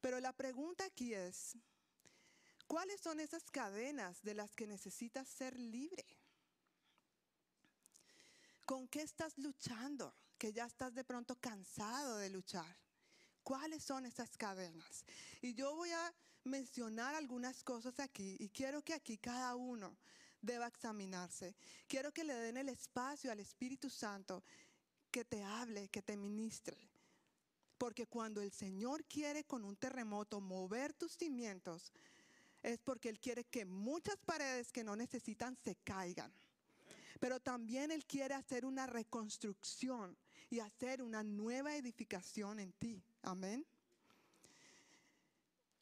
[0.00, 1.56] pero la pregunta aquí es,
[2.66, 6.04] ¿cuáles son esas cadenas de las que necesitas ser libre?
[8.64, 10.14] ¿Con qué estás luchando?
[10.38, 12.76] Que ya estás de pronto cansado de luchar.
[13.46, 15.04] ¿Cuáles son esas cadenas?
[15.40, 19.96] Y yo voy a mencionar algunas cosas aquí y quiero que aquí cada uno
[20.42, 21.54] deba examinarse.
[21.86, 24.42] Quiero que le den el espacio al Espíritu Santo
[25.12, 26.76] que te hable, que te ministre.
[27.78, 31.92] Porque cuando el Señor quiere con un terremoto mover tus cimientos,
[32.64, 36.32] es porque Él quiere que muchas paredes que no necesitan se caigan.
[37.20, 40.18] Pero también Él quiere hacer una reconstrucción
[40.50, 43.02] y hacer una nueva edificación en ti.
[43.22, 43.66] Amén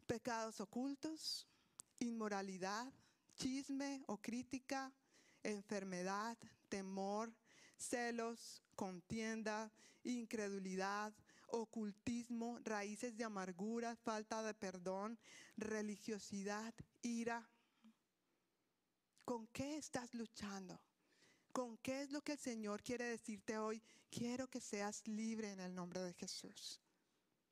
[0.07, 1.47] pecados ocultos,
[1.99, 2.93] inmoralidad,
[3.37, 4.93] chisme o crítica,
[5.43, 6.37] enfermedad,
[6.69, 7.33] temor,
[7.77, 9.71] celos, contienda,
[10.05, 11.13] incredulidad,
[11.49, 15.19] ocultismo, raíces de amargura, falta de perdón,
[15.57, 17.49] religiosidad, ira.
[19.25, 20.79] ¿Con qué estás luchando?
[21.55, 23.81] ¿Con qué es lo que el Señor quiere decirte hoy?
[24.11, 26.81] Quiero que seas libre en el nombre de Jesús.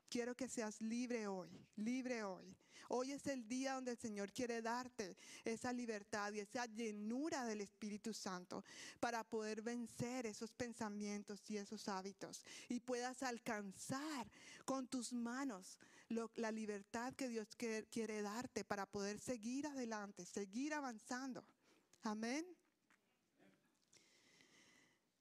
[0.09, 2.53] Quiero que seas libre hoy, libre hoy.
[2.89, 7.61] Hoy es el día donde el Señor quiere darte esa libertad y esa llenura del
[7.61, 8.65] Espíritu Santo
[8.99, 14.29] para poder vencer esos pensamientos y esos hábitos y puedas alcanzar
[14.65, 21.45] con tus manos la libertad que Dios quiere darte para poder seguir adelante, seguir avanzando.
[22.03, 22.45] Amén.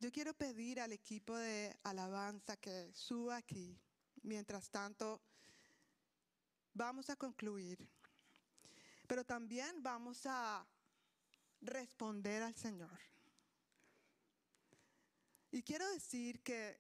[0.02, 3.80] Yo quiero pedir al equipo de alabanza que suba aquí.
[4.24, 5.22] Mientras tanto,
[6.74, 7.88] vamos a concluir,
[9.08, 10.66] pero también vamos a
[11.62, 13.00] responder al Señor.
[15.52, 16.80] Y quiero decir que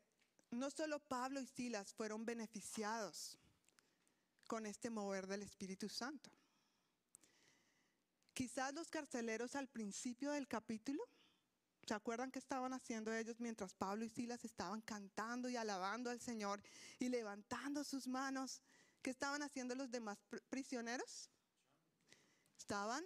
[0.49, 3.38] no solo Pablo y Silas fueron beneficiados
[4.47, 6.31] con este mover del Espíritu Santo.
[8.34, 11.07] Quizás los carceleros al principio del capítulo
[11.88, 16.20] ¿Se acuerdan que estaban haciendo ellos mientras Pablo y Silas estaban cantando y alabando al
[16.20, 16.62] Señor
[17.00, 18.62] y levantando sus manos?
[19.02, 21.30] ¿Qué estaban haciendo los demás prisioneros?
[22.58, 23.04] Estaban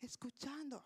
[0.00, 0.84] escuchando.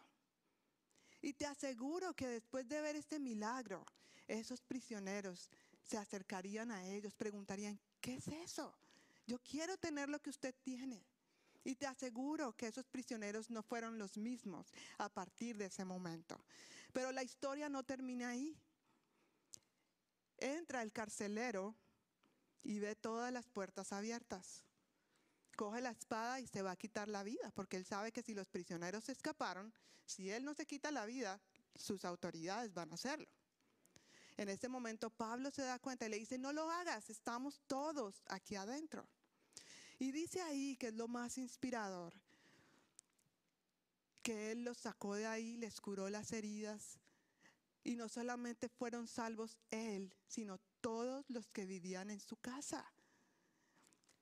[1.20, 3.84] Y te aseguro que después de ver este milagro,
[4.28, 5.50] esos prisioneros
[5.82, 8.72] se acercarían a ellos, preguntarían, ¿qué es eso?
[9.26, 11.04] Yo quiero tener lo que usted tiene.
[11.64, 16.40] Y te aseguro que esos prisioneros no fueron los mismos a partir de ese momento.
[16.92, 18.56] Pero la historia no termina ahí.
[20.38, 21.74] Entra el carcelero
[22.62, 24.62] y ve todas las puertas abiertas.
[25.56, 28.34] Coge la espada y se va a quitar la vida, porque él sabe que si
[28.34, 29.72] los prisioneros se escaparon,
[30.06, 31.40] si él no se quita la vida,
[31.74, 33.28] sus autoridades van a hacerlo.
[34.36, 38.22] En ese momento Pablo se da cuenta y le dice, no lo hagas, estamos todos
[38.28, 39.08] aquí adentro.
[39.98, 42.14] Y dice ahí que es lo más inspirador,
[44.28, 46.98] que Él los sacó de ahí, les curó las heridas.
[47.82, 52.84] Y no solamente fueron salvos Él, sino todos los que vivían en su casa.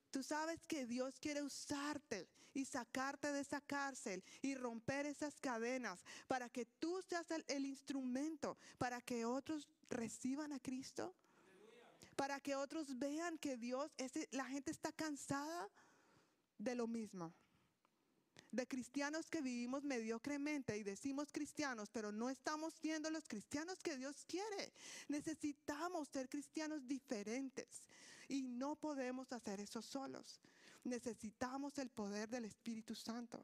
[0.09, 6.05] Tú sabes que Dios quiere usarte y sacarte de esa cárcel y romper esas cadenas
[6.29, 11.13] para que tú seas el, instrumento para que otros reciban a Cristo.
[12.15, 13.91] Para que otros vean que Dios,
[14.31, 15.67] la gente está cansada
[16.57, 17.33] de lo mismo.
[18.51, 23.97] De cristianos que vivimos mediocremente y decimos cristianos, pero no estamos siendo los cristianos que
[23.97, 24.71] Dios quiere.
[25.09, 27.83] Necesitamos ser cristianos diferentes
[28.27, 30.39] y no podemos hacer eso solos.
[30.83, 33.43] Necesitamos el poder del Espíritu Santo.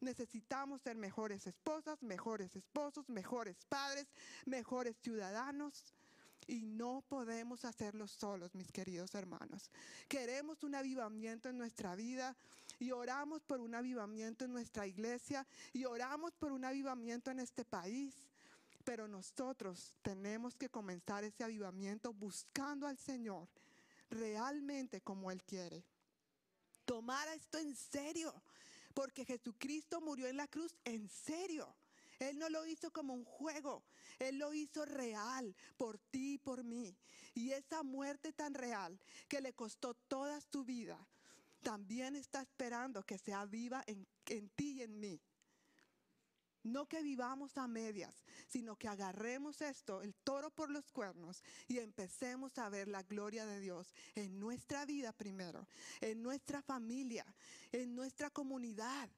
[0.00, 4.06] Necesitamos ser mejores esposas, mejores esposos, mejores padres,
[4.44, 5.94] mejores ciudadanos.
[6.46, 9.70] Y no podemos hacerlo solos, mis queridos hermanos.
[10.08, 12.36] Queremos un avivamiento en nuestra vida
[12.78, 17.64] y oramos por un avivamiento en nuestra iglesia y oramos por un avivamiento en este
[17.64, 18.14] país.
[18.84, 23.48] Pero nosotros tenemos que comenzar ese avivamiento buscando al Señor
[24.10, 25.84] realmente como Él quiere.
[26.84, 28.34] Tomar esto en serio,
[28.92, 31.74] porque Jesucristo murió en la cruz en serio.
[32.18, 33.82] Él no lo hizo como un juego,
[34.18, 36.96] Él lo hizo real por ti y por mí.
[37.34, 38.98] Y esa muerte tan real
[39.28, 40.98] que le costó toda tu vida,
[41.64, 45.20] también está esperando que sea viva en, en ti y en mí.
[46.62, 48.14] No que vivamos a medias,
[48.48, 53.44] sino que agarremos esto, el toro por los cuernos, y empecemos a ver la gloria
[53.44, 55.66] de Dios en nuestra vida primero,
[56.00, 57.26] en nuestra familia,
[57.72, 59.10] en nuestra comunidad.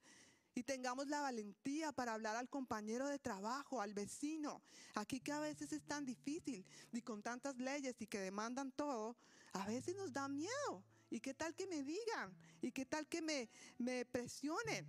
[0.55, 4.61] Y tengamos la valentía para hablar al compañero de trabajo, al vecino.
[4.95, 9.15] Aquí que a veces es tan difícil y con tantas leyes y que demandan todo,
[9.53, 10.83] a veces nos da miedo.
[11.09, 12.35] ¿Y qué tal que me digan?
[12.61, 14.85] ¿Y qué tal que me, presionen?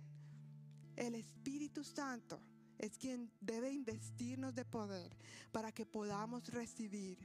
[0.95, 2.41] El Espíritu Santo
[2.77, 5.15] es quien debe investirnos de poder
[5.51, 7.17] para que podamos recibir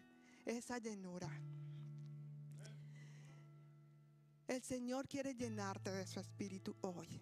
[0.44, 1.28] esa llenura.
[4.46, 7.20] El Señor quiere llenarte de su espíritu hoy.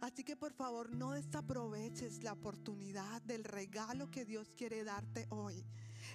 [0.00, 5.64] Así que por favor no desaproveches la oportunidad del regalo que Dios quiere darte hoy.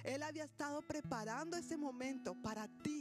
[0.04, 2.99] Él había estado preparando ese momento para ti.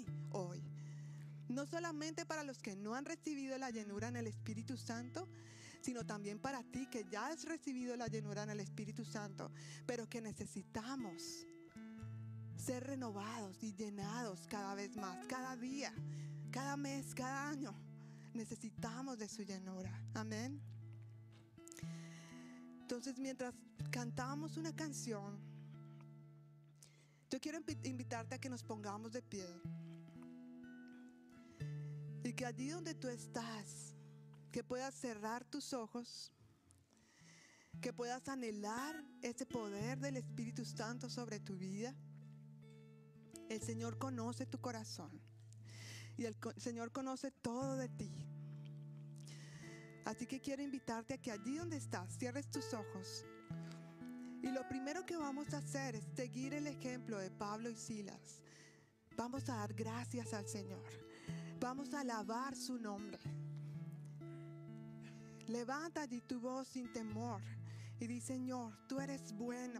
[1.49, 5.27] No solamente para los que no han recibido la llenura en el Espíritu Santo,
[5.81, 9.51] sino también para ti que ya has recibido la llenura en el Espíritu Santo,
[9.85, 11.45] pero que necesitamos
[12.55, 15.93] ser renovados y llenados cada vez más, cada día,
[16.51, 17.73] cada mes, cada año.
[18.33, 19.91] Necesitamos de su llenura.
[20.13, 20.61] Amén.
[22.81, 23.55] Entonces, mientras
[23.91, 25.39] cantamos una canción,
[27.29, 29.45] yo quiero invitarte a que nos pongamos de pie.
[32.23, 33.95] Y que allí donde tú estás,
[34.51, 36.31] que puedas cerrar tus ojos,
[37.81, 41.95] que puedas anhelar ese poder del Espíritu Santo sobre tu vida.
[43.49, 45.21] El Señor conoce tu corazón
[46.17, 48.11] y el Señor conoce todo de ti.
[50.05, 53.25] Así que quiero invitarte a que allí donde estás, cierres tus ojos.
[54.41, 58.41] Y lo primero que vamos a hacer es seguir el ejemplo de Pablo y Silas.
[59.15, 61.08] Vamos a dar gracias al Señor.
[61.69, 63.19] Vamos a alabar su nombre.
[65.45, 67.43] Levanta allí tu voz sin temor
[67.99, 69.79] y di, Señor, tú eres bueno.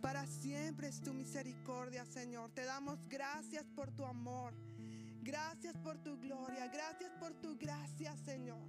[0.00, 2.52] Para siempre es tu misericordia, Señor.
[2.52, 4.54] Te damos gracias por tu amor.
[5.22, 6.68] Gracias por tu gloria.
[6.68, 8.62] Gracias por tu gracia, Señor.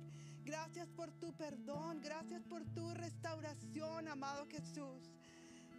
[0.44, 2.02] Gracias por tu perdón.
[2.02, 5.17] Gracias por tu restauración, amado Jesús.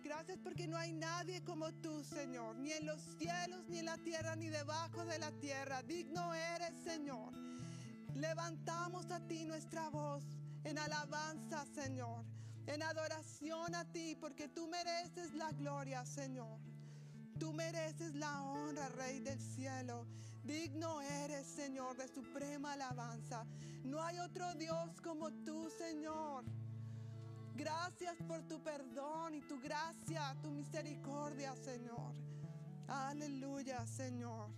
[0.08, 2.56] Gracias porque no hay nadie como tú, Señor.
[2.56, 5.82] Ni en los cielos, ni en la tierra, ni debajo de la tierra.
[5.82, 7.30] Digno eres, Señor.
[8.14, 10.24] Levantamos a ti nuestra voz
[10.64, 12.24] en alabanza, Señor,
[12.66, 16.58] en adoración a ti, porque tú mereces la gloria, Señor.
[17.38, 20.06] Tú mereces la honra, Rey del cielo.
[20.42, 23.44] Digno eres, Señor, de suprema alabanza.
[23.84, 26.46] No hay otro Dios como tú, Señor.
[27.58, 32.14] Gracias por tu perdón y tu gracia, tu misericordia, Señor.
[32.86, 34.48] Aleluya, Señor.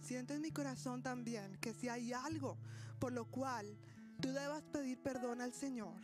[0.00, 2.56] Siento en mi corazón también que si hay algo
[2.98, 3.76] por lo cual
[4.22, 6.00] tú debas pedir perdón al Señor,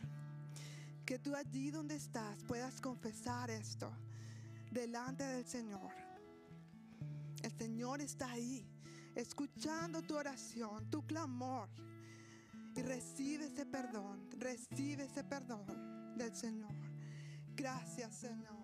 [1.03, 3.91] que tú allí donde estás puedas confesar esto
[4.69, 5.91] delante del Señor.
[7.41, 8.63] El Señor está ahí,
[9.15, 11.67] escuchando tu oración, tu clamor.
[12.77, 15.65] Y recibe ese perdón, recibe ese perdón
[16.15, 16.71] del Señor.
[17.55, 18.57] Gracias, Señor.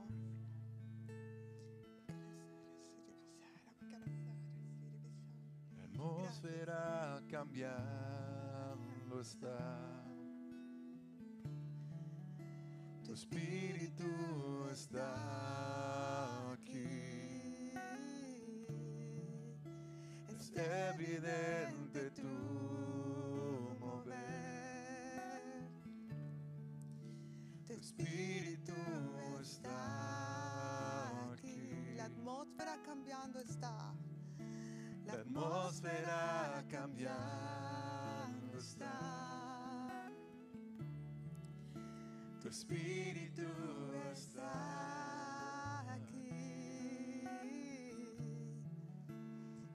[6.03, 10.03] atmósfera cambiando está.
[13.05, 14.03] Tu espíritu
[14.71, 17.73] está aquí.
[20.29, 22.92] Es evidente tu
[27.83, 28.73] espíritu
[29.41, 29.81] está
[31.33, 31.95] aquí.
[31.97, 33.93] La atmósfera cambiando está.
[35.05, 40.09] La atmósfera cambiando está.
[42.41, 43.49] Tu espíritu
[44.13, 47.27] está aquí.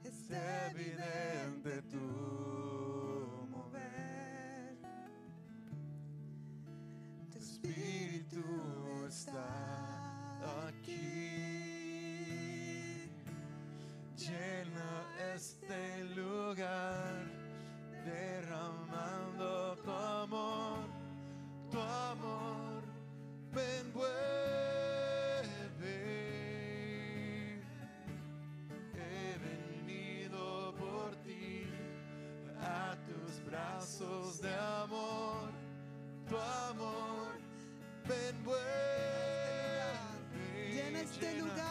[0.03, 1.28] Es evidente
[41.11, 41.68] este Llena- lugar.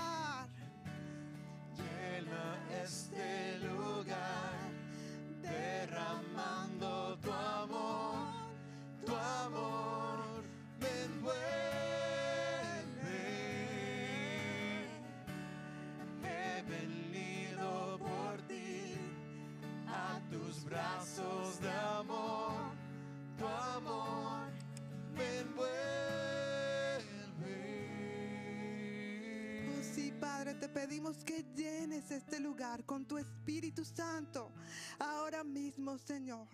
[30.54, 34.50] Te pedimos que llenes este lugar con tu Espíritu Santo.
[34.98, 36.48] Ahora mismo, Señor.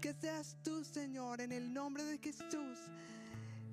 [0.00, 2.78] Que seas tú, Señor, en el nombre de Jesús.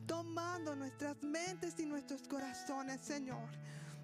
[0.05, 3.49] Tomando nuestras mentes y nuestros corazones, Señor.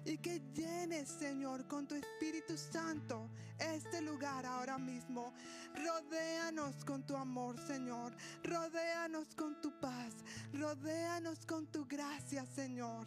[0.04, 5.32] Y que llenes, Señor, con tu Espíritu Santo este lugar ahora mismo.
[5.76, 8.12] Rodéanos con tu amor, Señor.
[8.42, 10.12] Rodéanos con tu paz.
[10.52, 13.06] Rodéanos con tu gracia, Señor.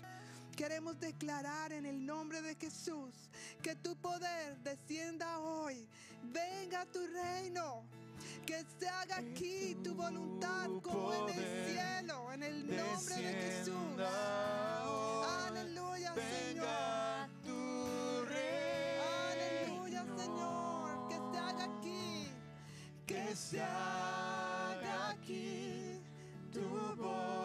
[0.56, 3.30] Queremos declarar en el nombre de Jesús
[3.62, 5.86] que tu poder descienda hoy.
[6.24, 7.84] Venga tu reino.
[8.45, 12.32] Que se haga aquí tu voluntad como en el cielo.
[12.32, 13.99] En el nombre de Jesús.
[15.47, 16.66] Aleluya, Señor.
[16.66, 19.03] Venga tu reino.
[19.32, 21.08] Aleluya, Señor.
[21.10, 22.28] Que se haga aquí.
[23.06, 26.01] Que se haga aquí
[26.53, 26.62] tu
[26.95, 27.45] voluntad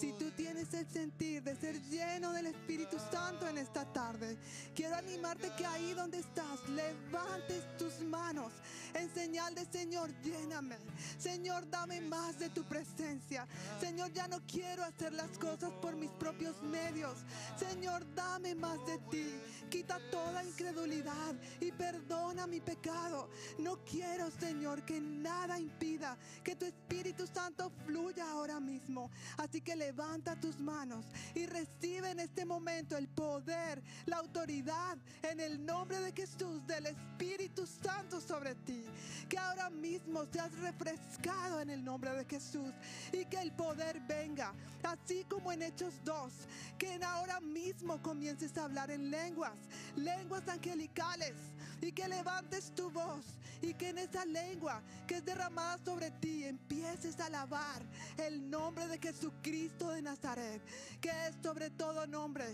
[0.00, 4.38] si tú tienes el sentir de ser lleno del Espíritu Santo en esta tarde,
[4.74, 8.50] quiero animarte que ahí donde estás, levantes tus manos
[8.94, 10.76] en señal de Señor, lléname.
[11.18, 13.46] Señor, dame más de tu presencia.
[13.80, 17.18] Señor, ya no quiero hacer las cosas por mis propios medios.
[17.56, 19.34] Señor, dame más de ti.
[19.70, 23.28] Quita toda incredulidad y perdona mi pecado.
[23.58, 29.10] No quiero, Señor, que nada impida que tu Espíritu Santo fluya ahora mismo.
[29.36, 35.40] Así que levanta tus manos y recibe en este momento el poder, la autoridad en
[35.40, 38.84] el nombre de Jesús del Espíritu Santo sobre ti.
[39.28, 42.72] Que ahora mismo seas refrescado en el nombre de Jesús
[43.12, 46.32] y que el poder venga, así como en Hechos 2,
[46.78, 49.58] que ahora mismo comiences a hablar en lenguas,
[49.96, 51.34] lenguas angelicales
[51.80, 53.24] y que levantes tu voz
[53.62, 57.82] y que en esa lengua que es derramada sobre ti empieces a alabar
[58.16, 60.62] el nombre de Jesucristo de Nazaret,
[61.00, 62.44] que es sobre todo nombre.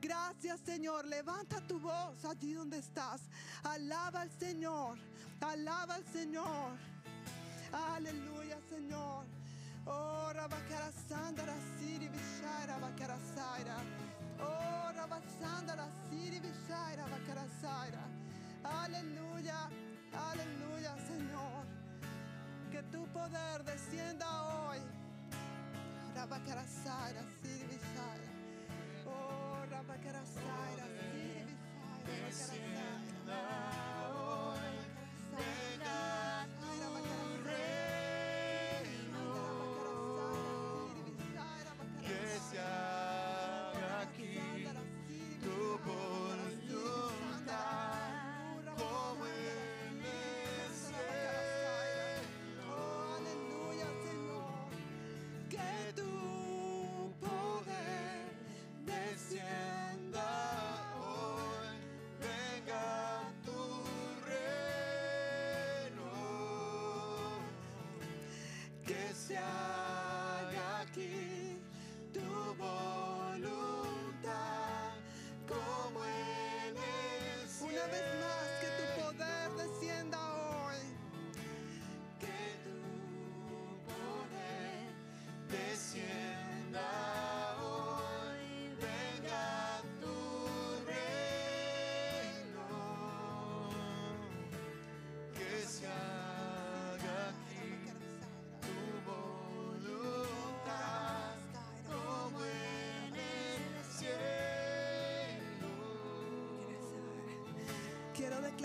[0.00, 3.22] Gracias Señor, levanta tu voz allí donde estás.
[3.62, 4.98] Alaba al Señor,
[5.40, 6.76] alaba al Señor.
[7.72, 9.24] Aleluya Señor.
[9.86, 13.76] Oh, Rabakara Sandara Siri Vishara Bakara Saira.
[14.40, 18.23] Oh, Rabasandara Siri Vishara Bakara Saira.
[18.64, 19.68] Aleluya,
[20.30, 21.64] aleluya Señor.
[22.70, 24.78] Que tu poder descienda hoy.
[26.14, 28.28] Rabakara Saira Siri Vishara.
[29.06, 32.26] Oh, Rabakara Saira Siri Vishara.
[32.26, 33.93] Descienda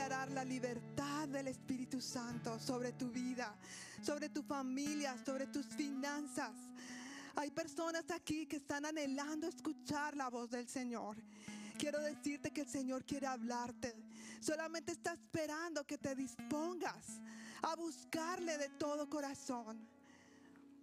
[0.09, 3.53] declarar la libertad del Espíritu Santo sobre tu vida,
[4.01, 6.51] sobre tu familia, sobre tus finanzas.
[7.35, 11.15] Hay personas aquí que están anhelando escuchar la voz del Señor.
[11.77, 13.95] Quiero decirte que el Señor quiere hablarte.
[14.41, 17.21] Solamente está esperando que te dispongas
[17.61, 19.77] a buscarle de todo corazón.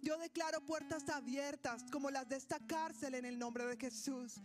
[0.01, 4.35] Yo declaro puertas abiertas como las de esta cárcel en el nombre de Jesús.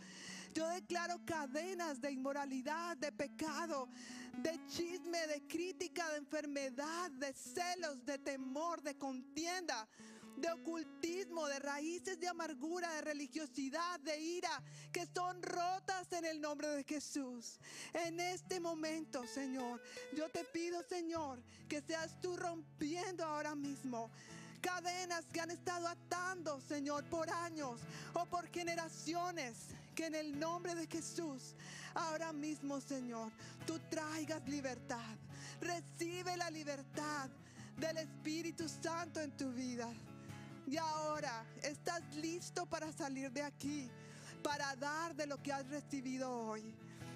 [0.54, 3.88] Yo declaro cadenas de inmoralidad, de pecado,
[4.38, 9.88] de chisme, de crítica, de enfermedad, de celos, de temor, de contienda,
[10.36, 16.40] de ocultismo, de raíces de amargura, de religiosidad, de ira, que son rotas en el
[16.40, 17.58] nombre de Jesús.
[17.92, 19.82] En este momento, Señor,
[20.16, 24.10] yo te pido, Señor, que seas tú rompiendo ahora mismo
[24.62, 27.80] cadenas que han estado atando, Señor, por años
[28.14, 29.56] o por generaciones.
[29.94, 31.54] Que en el nombre de Jesús,
[31.92, 33.30] ahora mismo, Señor,
[33.66, 35.16] tú traigas libertad.
[35.60, 37.28] Recibe la libertad
[37.76, 39.92] del Espíritu Santo en tu vida.
[40.66, 43.90] Y ahora estás listo para salir de aquí,
[44.42, 46.74] para dar de lo que has recibido hoy.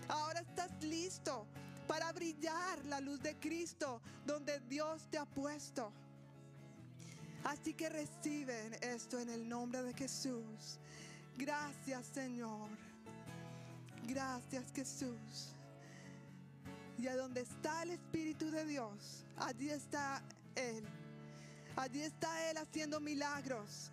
[0.09, 1.47] Ahora estás listo
[1.87, 5.93] para brillar la luz de Cristo donde Dios te ha puesto.
[7.47, 10.81] Así que reciben esto en el nombre de Jesús.
[11.37, 12.69] Gracias Señor.
[14.03, 15.55] Gracias Jesús.
[16.99, 20.21] Y a donde está el Espíritu de Dios, allí está
[20.57, 20.85] Él.
[21.77, 23.93] Allí está Él haciendo milagros.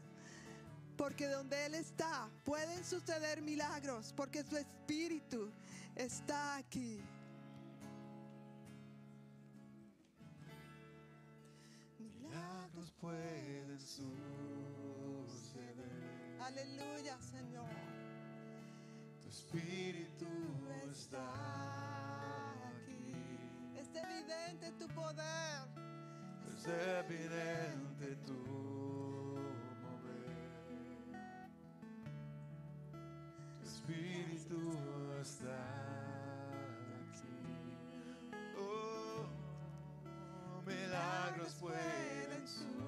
[0.98, 4.14] Porque donde Él está pueden suceder milagros.
[4.18, 5.52] Porque su Espíritu
[5.96, 7.00] está aquí.
[13.04, 14.08] Pueden suceder.
[16.40, 17.68] Aleluya Señor.
[19.22, 20.26] Tu espíritu
[20.90, 21.28] está
[22.72, 23.14] aquí.
[23.76, 25.68] Es evidente tu poder.
[26.48, 28.40] Es evidente tu
[29.84, 30.38] mover.
[33.60, 34.62] Tu espíritu
[35.22, 35.60] está
[37.12, 37.36] aquí.
[38.58, 39.28] Oh,
[40.66, 42.83] milagros pueden suceder.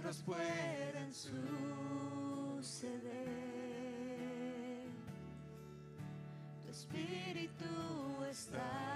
[0.00, 1.40] Milagros pueden suceder.
[6.64, 8.89] Tu espíritu está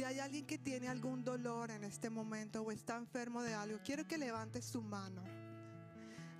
[0.00, 3.80] Si hay alguien que tiene algún dolor en este momento o está enfermo de algo,
[3.84, 5.22] quiero que levante su mano.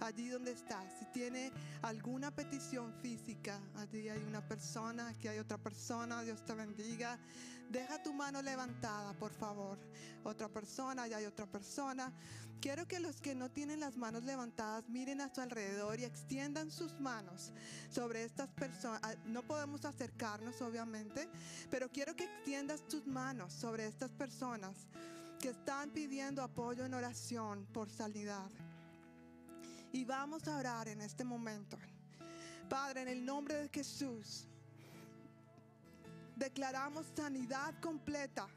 [0.00, 5.58] Allí donde está, si tiene alguna petición física, allí hay una persona, aquí hay otra
[5.58, 7.18] persona, Dios te bendiga.
[7.70, 9.78] Deja tu mano levantada, por favor.
[10.24, 12.12] Otra persona, allá hay otra persona.
[12.60, 16.70] Quiero que los que no tienen las manos levantadas miren a su alrededor y extiendan
[16.70, 17.52] sus manos
[17.90, 19.00] sobre estas personas.
[19.02, 21.28] Ah, No podemos acercarnos, obviamente,
[21.70, 24.74] pero quiero que extiendas tus manos sobre estas personas
[25.40, 28.50] que están pidiendo apoyo en oración por sanidad.
[29.92, 31.78] Y vamos a orar en este momento.
[32.68, 34.46] Padre, en el nombre de Jesús,
[36.36, 38.48] declaramos sanidad completa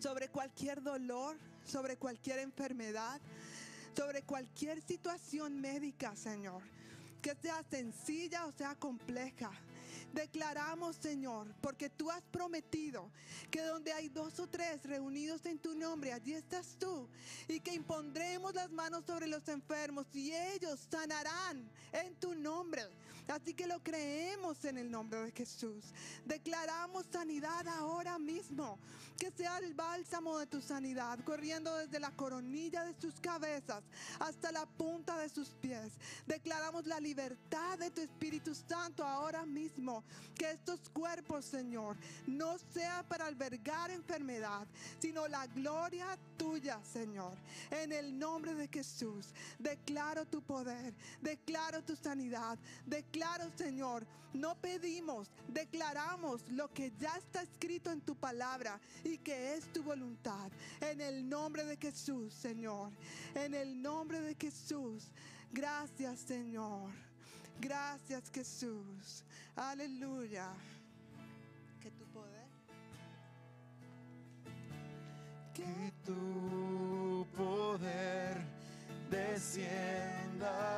[0.00, 3.20] sobre cualquier dolor, sobre cualquier enfermedad,
[3.96, 6.62] sobre cualquier situación médica, Señor,
[7.22, 9.50] que sea sencilla o sea compleja.
[10.12, 13.10] Declaramos, Señor, porque tú has prometido
[13.50, 17.08] que donde hay dos o tres reunidos en tu nombre, allí estás tú.
[17.46, 22.82] Y que impondremos las manos sobre los enfermos y ellos sanarán en tu nombre.
[23.28, 25.84] Así que lo creemos en el nombre de Jesús.
[26.24, 28.78] Declaramos sanidad ahora mismo.
[29.18, 33.82] Que sea el bálsamo de tu sanidad, corriendo desde la coronilla de sus cabezas
[34.20, 35.94] hasta la punta de sus pies.
[36.26, 39.97] Declaramos la libertad de tu Espíritu Santo ahora mismo.
[40.36, 41.96] Que estos cuerpos, Señor,
[42.26, 44.66] no sea para albergar enfermedad,
[44.98, 47.36] sino la gloria tuya, Señor.
[47.70, 49.26] En el nombre de Jesús,
[49.58, 57.42] declaro tu poder, declaro tu sanidad, declaro, Señor, no pedimos, declaramos lo que ya está
[57.42, 60.50] escrito en tu palabra y que es tu voluntad.
[60.80, 62.92] En el nombre de Jesús, Señor.
[63.34, 65.10] En el nombre de Jesús.
[65.50, 67.07] Gracias, Señor.
[67.60, 69.24] Gracias, Jesús.
[69.56, 70.48] Aleluya.
[71.80, 72.48] Que tu poder.
[75.54, 78.36] Que tu poder
[79.10, 80.77] descienda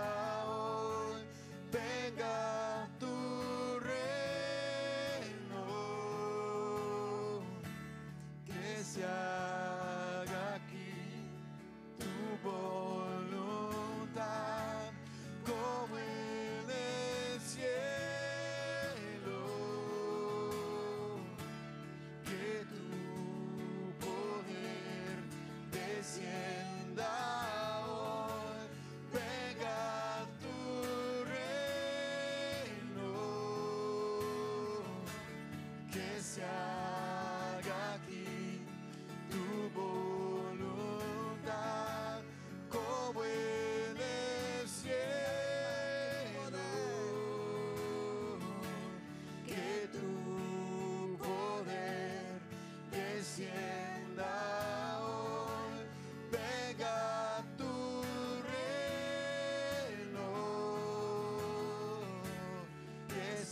[26.00, 26.59] descienda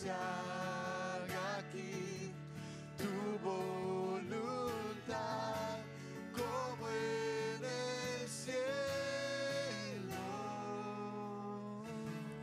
[0.06, 2.30] haga aquí
[2.96, 4.18] tu voluntad
[6.32, 8.54] como en el cielo.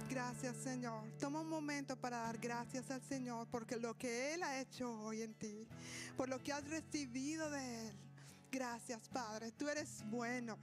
[0.10, 1.04] Gracias, Señor.
[1.20, 5.22] Toma un momento para dar gracias al Señor porque lo que Él ha hecho hoy
[5.22, 5.66] en ti,
[6.18, 7.96] por lo que has recibido de Él.
[8.52, 9.52] Gracias, Padre.
[9.52, 10.58] Tú eres bueno.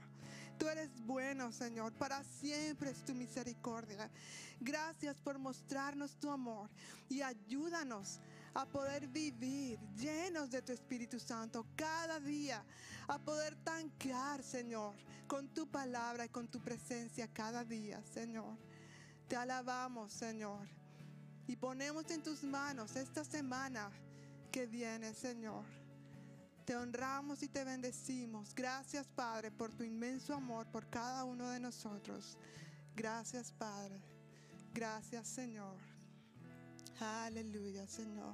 [0.57, 1.93] Tú eres bueno, Señor.
[1.93, 4.09] Para siempre es tu misericordia.
[4.63, 6.69] Gracias por mostrarnos tu amor
[7.09, 8.21] y ayúdanos
[8.53, 12.63] a poder vivir llenos de tu Espíritu Santo cada día,
[13.07, 14.95] a poder tanquear, Señor,
[15.27, 18.57] con tu palabra y con tu presencia cada día, Señor.
[19.27, 20.65] Te alabamos, Señor.
[21.45, 23.91] Y ponemos en tus manos esta semana
[24.49, 25.65] que viene, Señor.
[26.63, 28.55] Te honramos y te bendecimos.
[28.55, 32.37] Gracias, Padre, por tu inmenso amor por cada uno de nosotros.
[32.95, 34.12] Gracias, Padre.
[34.73, 35.77] Gracias, Señor.
[36.99, 38.33] Aleluya, Señor.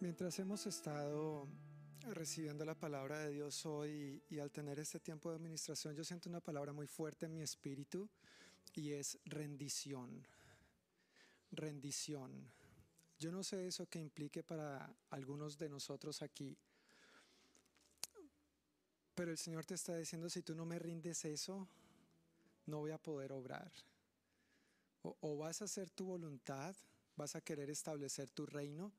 [0.00, 1.48] Mientras hemos estado
[2.12, 6.28] recibiendo la palabra de Dios hoy y, al tener este tiempo de administración, yo siento
[6.28, 8.08] una palabra muy fuerte en mi espíritu
[8.74, 10.26] y es rendición.
[11.50, 12.52] Rendición.
[13.18, 16.56] Yo no sé eso que implique para algunos de nosotros aquí,
[19.18, 21.66] pero el Señor te está diciendo, si tú no me rindes eso,
[22.66, 23.68] no voy a poder obrar.
[25.02, 26.76] O, vas a hacer tu voluntad,
[27.16, 28.92] vas a querer establecer tu reino,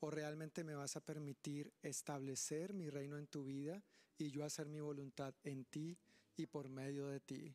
[0.00, 3.84] o realmente me vas a permitir establecer mi reino en tu vida
[4.16, 5.98] y yo hacer mi voluntad en ti
[6.38, 7.54] y por medio de ti.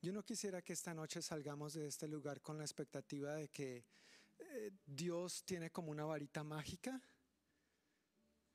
[0.00, 3.84] Yo no quisiera que esta noche salgamos de este lugar con la expectativa de que
[4.40, 7.00] eh, Dios tiene como una varita mágica,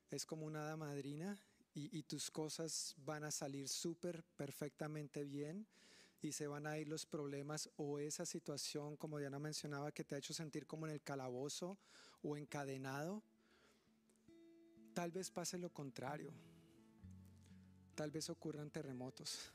[0.09, 1.41] es como una hada madrina
[1.79, 5.67] y, tus cosas van a salir súper perfectamente bien
[6.21, 10.15] y se van a ir los problemas o esa situación, como Diana mencionaba, que te
[10.15, 11.77] ha hecho sentir como en el calabozo
[12.23, 13.21] o encadenado,
[14.95, 16.33] tal vez pase lo contrario.
[17.93, 19.51] Tal vez ocurran terremotos.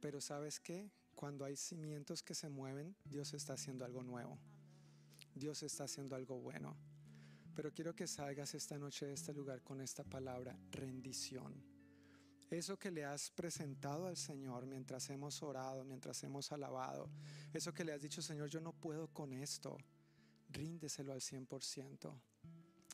[0.00, 0.90] Pero sabes qué?
[1.14, 4.38] Cuando hay cimientos que se mueven, Dios está haciendo algo nuevo.
[5.34, 6.76] Dios está haciendo algo bueno.
[7.58, 11.60] Pero quiero que salgas esta noche de este lugar con esta palabra, rendición.
[12.48, 17.10] Eso que le has presentado al Señor mientras hemos orado, mientras hemos alabado,
[17.52, 19.76] eso que le has dicho, Señor, yo no puedo con esto,
[20.50, 22.14] ríndeselo al 100%.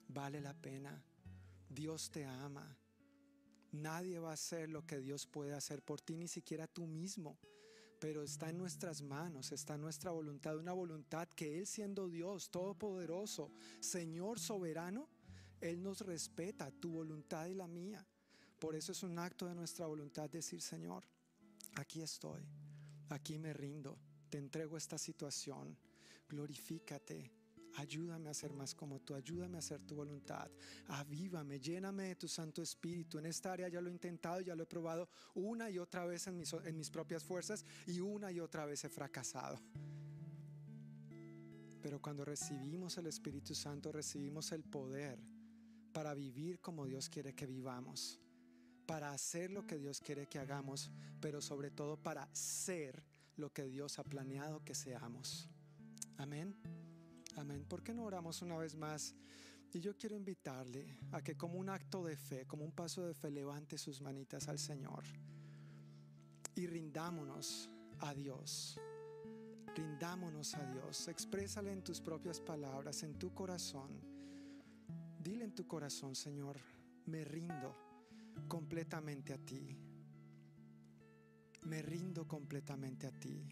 [0.09, 1.05] Vale la pena.
[1.69, 2.75] Dios te ama.
[3.73, 7.39] Nadie va a hacer lo que Dios puede hacer por ti, ni siquiera tú mismo.
[8.05, 12.51] Pero está en nuestras manos, está en nuestra voluntad, una voluntad que Él siendo Dios
[12.51, 13.51] todopoderoso,
[13.81, 15.09] Señor soberano,
[15.59, 18.07] Él nos respeta, tu voluntad y la mía.
[18.59, 21.03] Por eso es un acto de nuestra voluntad decir, Señor,
[21.77, 22.43] aquí estoy,
[23.09, 23.99] aquí me rindo,
[24.29, 25.75] te entrego esta situación,
[26.29, 27.33] glorifícate,
[27.77, 30.51] Ayúdame a ser más como tú, ayúdame a hacer tu voluntad.
[30.89, 33.19] Avívame, lléname de tu Santo Espíritu.
[33.19, 36.27] En esta área ya lo he intentado, ya lo he probado una y otra vez
[36.29, 39.59] en mis, en mis propias fuerzas y una y otra vez he fracasado.
[41.83, 45.19] Pero cuando recibimos el Espíritu Santo, recibimos el poder
[45.93, 48.21] para vivir como Dios quiere que vivamos,
[48.87, 53.05] para hacer lo que Dios quiere que hagamos, pero sobre todo para ser
[53.37, 55.49] lo que Dios ha planeado que seamos.
[56.17, 56.57] Amén.
[57.37, 57.65] Amén.
[57.69, 59.15] ¿Por qué no oramos una vez más?
[59.73, 63.15] Y yo quiero invitarle a que como un acto de fe, como un paso de
[63.15, 65.03] fe, levante sus manitas al Señor
[66.55, 67.69] y rindámonos
[68.01, 68.79] a Dios.
[69.75, 71.09] Rindámonos a Dios.
[71.09, 73.91] Exprésale en tus propias palabras, en tu corazón.
[75.19, 76.57] Dile en tu corazón, Señor,
[77.07, 77.75] me rindo
[78.47, 79.77] completamente a ti.
[81.63, 83.49] Me rindo completamente a ti.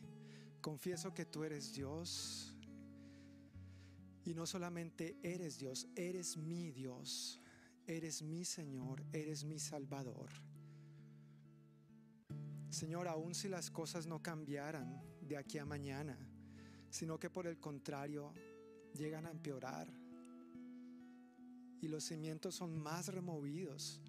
[0.61, 2.55] Confieso que tú eres Dios
[4.25, 7.41] y no solamente eres Dios, eres mi Dios,
[7.87, 10.31] eres mi Señor, eres mi Salvador.
[12.71, 16.19] Señor, aun si las cosas no cambiaran de aquí a mañana,
[16.91, 18.33] sino que por el contrario
[18.95, 19.89] llegan a empeorar
[21.81, 24.01] y los cimientos son más removidos,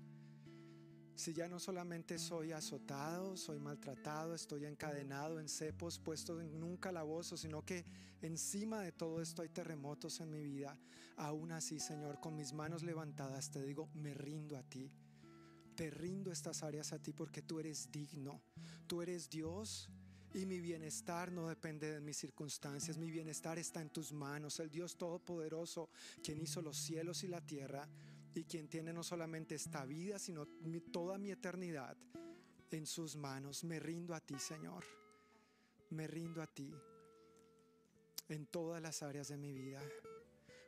[1.15, 6.77] si ya no solamente soy azotado, soy maltratado, estoy encadenado en cepos, puesto en un
[6.77, 7.85] calabozo, sino que
[8.21, 10.77] encima de todo esto hay terremotos en mi vida,
[11.17, 14.91] aún así, Señor, con mis manos levantadas te digo, me rindo a ti.
[15.75, 18.41] Te rindo estas áreas a ti porque tú eres digno.
[18.85, 19.89] Tú eres Dios
[20.33, 22.97] y mi bienestar no depende de mis circunstancias.
[22.97, 24.59] Mi bienestar está en tus manos.
[24.59, 25.89] El Dios Todopoderoso,
[26.23, 27.87] quien hizo los cielos y la tierra,
[28.35, 30.47] y quien tiene no solamente esta vida, sino
[30.91, 31.97] toda mi eternidad
[32.71, 33.63] en sus manos.
[33.63, 34.83] Me rindo a ti, Señor.
[35.91, 36.73] Me rindo a ti
[38.29, 39.81] en todas las áreas de mi vida.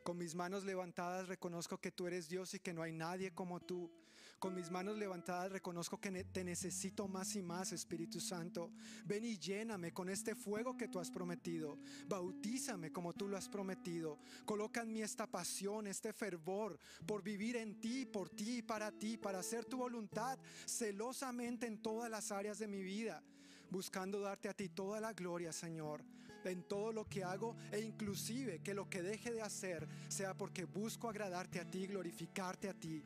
[0.04, 3.60] Con mis manos levantadas reconozco que tú eres Dios y que no hay nadie como
[3.60, 3.90] tú.
[4.38, 8.70] Con mis manos levantadas reconozco que te necesito más y más, Espíritu Santo.
[9.06, 11.78] Ven y lléname con este fuego que tú has prometido.
[12.06, 14.18] Bautízame como tú lo has prometido.
[14.44, 18.92] Coloca en mí esta pasión, este fervor por vivir en ti, por ti y para
[18.92, 23.22] ti, para hacer tu voluntad celosamente en todas las áreas de mi vida,
[23.70, 26.04] buscando darte a ti toda la gloria, Señor
[26.44, 30.64] en todo lo que hago e inclusive que lo que deje de hacer sea porque
[30.64, 33.02] busco agradarte a ti, glorificarte a ti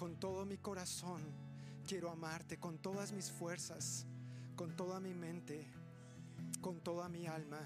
[0.00, 1.20] con todo mi corazón
[1.86, 4.06] quiero amarte, con todas mis fuerzas,
[4.56, 5.66] con toda mi mente,
[6.62, 7.60] con toda mi alma.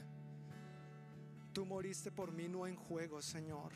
[1.52, 3.70] Tú moriste por mí no en juego, Señor.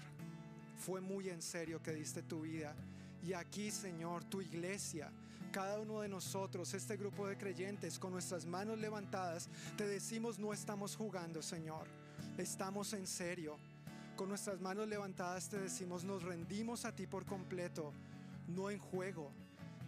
[0.76, 2.74] Fue muy en serio que diste tu vida.
[3.22, 5.12] Y aquí, Señor, tu iglesia,
[5.52, 10.52] cada uno de nosotros, este grupo de creyentes, con nuestras manos levantadas, te decimos no
[10.52, 11.86] estamos jugando, Señor.
[12.36, 13.56] Estamos en serio.
[14.16, 17.92] Con nuestras manos levantadas te decimos nos rendimos a ti por completo
[18.48, 19.30] no en juego,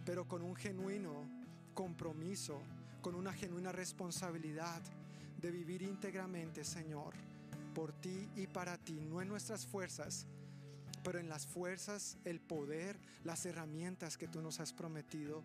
[0.05, 1.25] pero con un genuino
[1.73, 2.61] compromiso,
[3.01, 4.81] con una genuina responsabilidad
[5.41, 7.13] de vivir íntegramente, Señor,
[7.73, 10.27] por ti y para ti, no en nuestras fuerzas,
[11.03, 15.41] pero en las fuerzas, el poder, las herramientas que tú nos has prometido,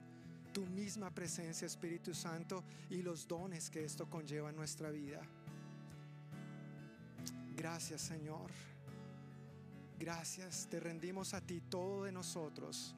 [0.52, 5.20] tu misma presencia, Espíritu Santo, y los dones que esto conlleva en nuestra vida.
[7.56, 8.50] Gracias, Señor.
[9.98, 12.94] Gracias, te rendimos a ti todo de nosotros.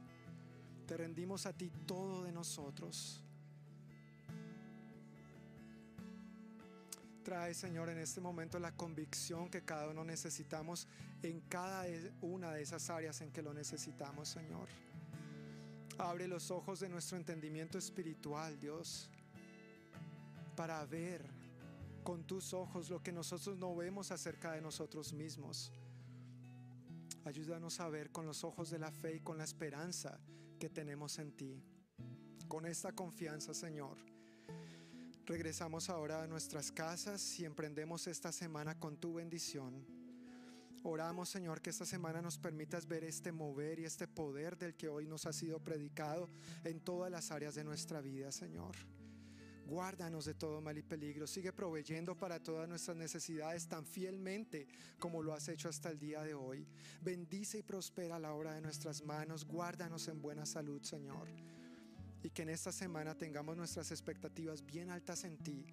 [0.89, 3.23] Te rendimos a ti todo de nosotros.
[7.23, 10.89] Trae, Señor, en este momento la convicción que cada uno necesitamos
[11.23, 14.67] en cada e, una de esas áreas en que lo necesitamos, Señor.
[15.99, 19.11] Abre los ojos de nuestro entendimiento espiritual, Dios,
[20.57, 21.23] para ver
[22.03, 25.71] con tus ojos lo que nosotros no vemos acerca de nosotros mismos.
[27.27, 30.19] Ayúdanos a ver con los ojos de la fe y con la esperanza
[30.59, 31.63] que tenemos en ti.
[32.49, 33.97] Con esta confianza, Señor,
[35.27, 39.87] regresamos ahora a nuestras casas y emprendemos esta semana con tu bendición.
[40.83, 44.89] Oramos, Señor, que esta semana nos permitas ver este mover y este poder del que
[44.89, 46.29] hoy nos ha sido predicado
[46.65, 48.75] en todas las áreas de nuestra vida, Señor.
[49.69, 51.27] Guárdanos de todo mal y peligro.
[51.27, 54.67] Sigue proveyendo para todas nuestras necesidades tan fielmente
[54.99, 56.67] como lo has hecho hasta el día de hoy.
[57.03, 59.45] Bendice y prospera la obra de nuestras manos.
[59.45, 61.29] Guárdanos en buena salud, Señor.
[62.23, 65.67] Y que en esta semana tengamos nuestras expectativas bien altas en ti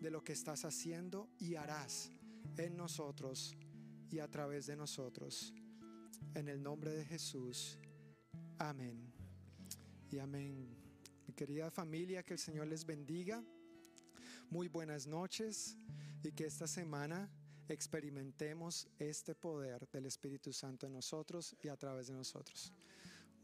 [0.00, 2.10] de lo que estás haciendo y harás
[2.56, 3.56] en nosotros
[4.10, 5.54] y a través de nosotros.
[6.34, 7.78] En el nombre de Jesús.
[8.58, 9.12] Amén.
[10.10, 10.77] Y amén.
[11.38, 13.40] Querida familia, que el Señor les bendiga.
[14.50, 15.76] Muy buenas noches
[16.24, 17.30] y que esta semana
[17.68, 22.72] experimentemos este poder del Espíritu Santo en nosotros y a través de nosotros.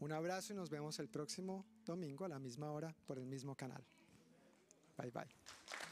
[0.01, 3.55] Un abrazo y nos vemos el próximo domingo a la misma hora por el mismo
[3.55, 3.85] canal.
[4.97, 5.84] Bye bye.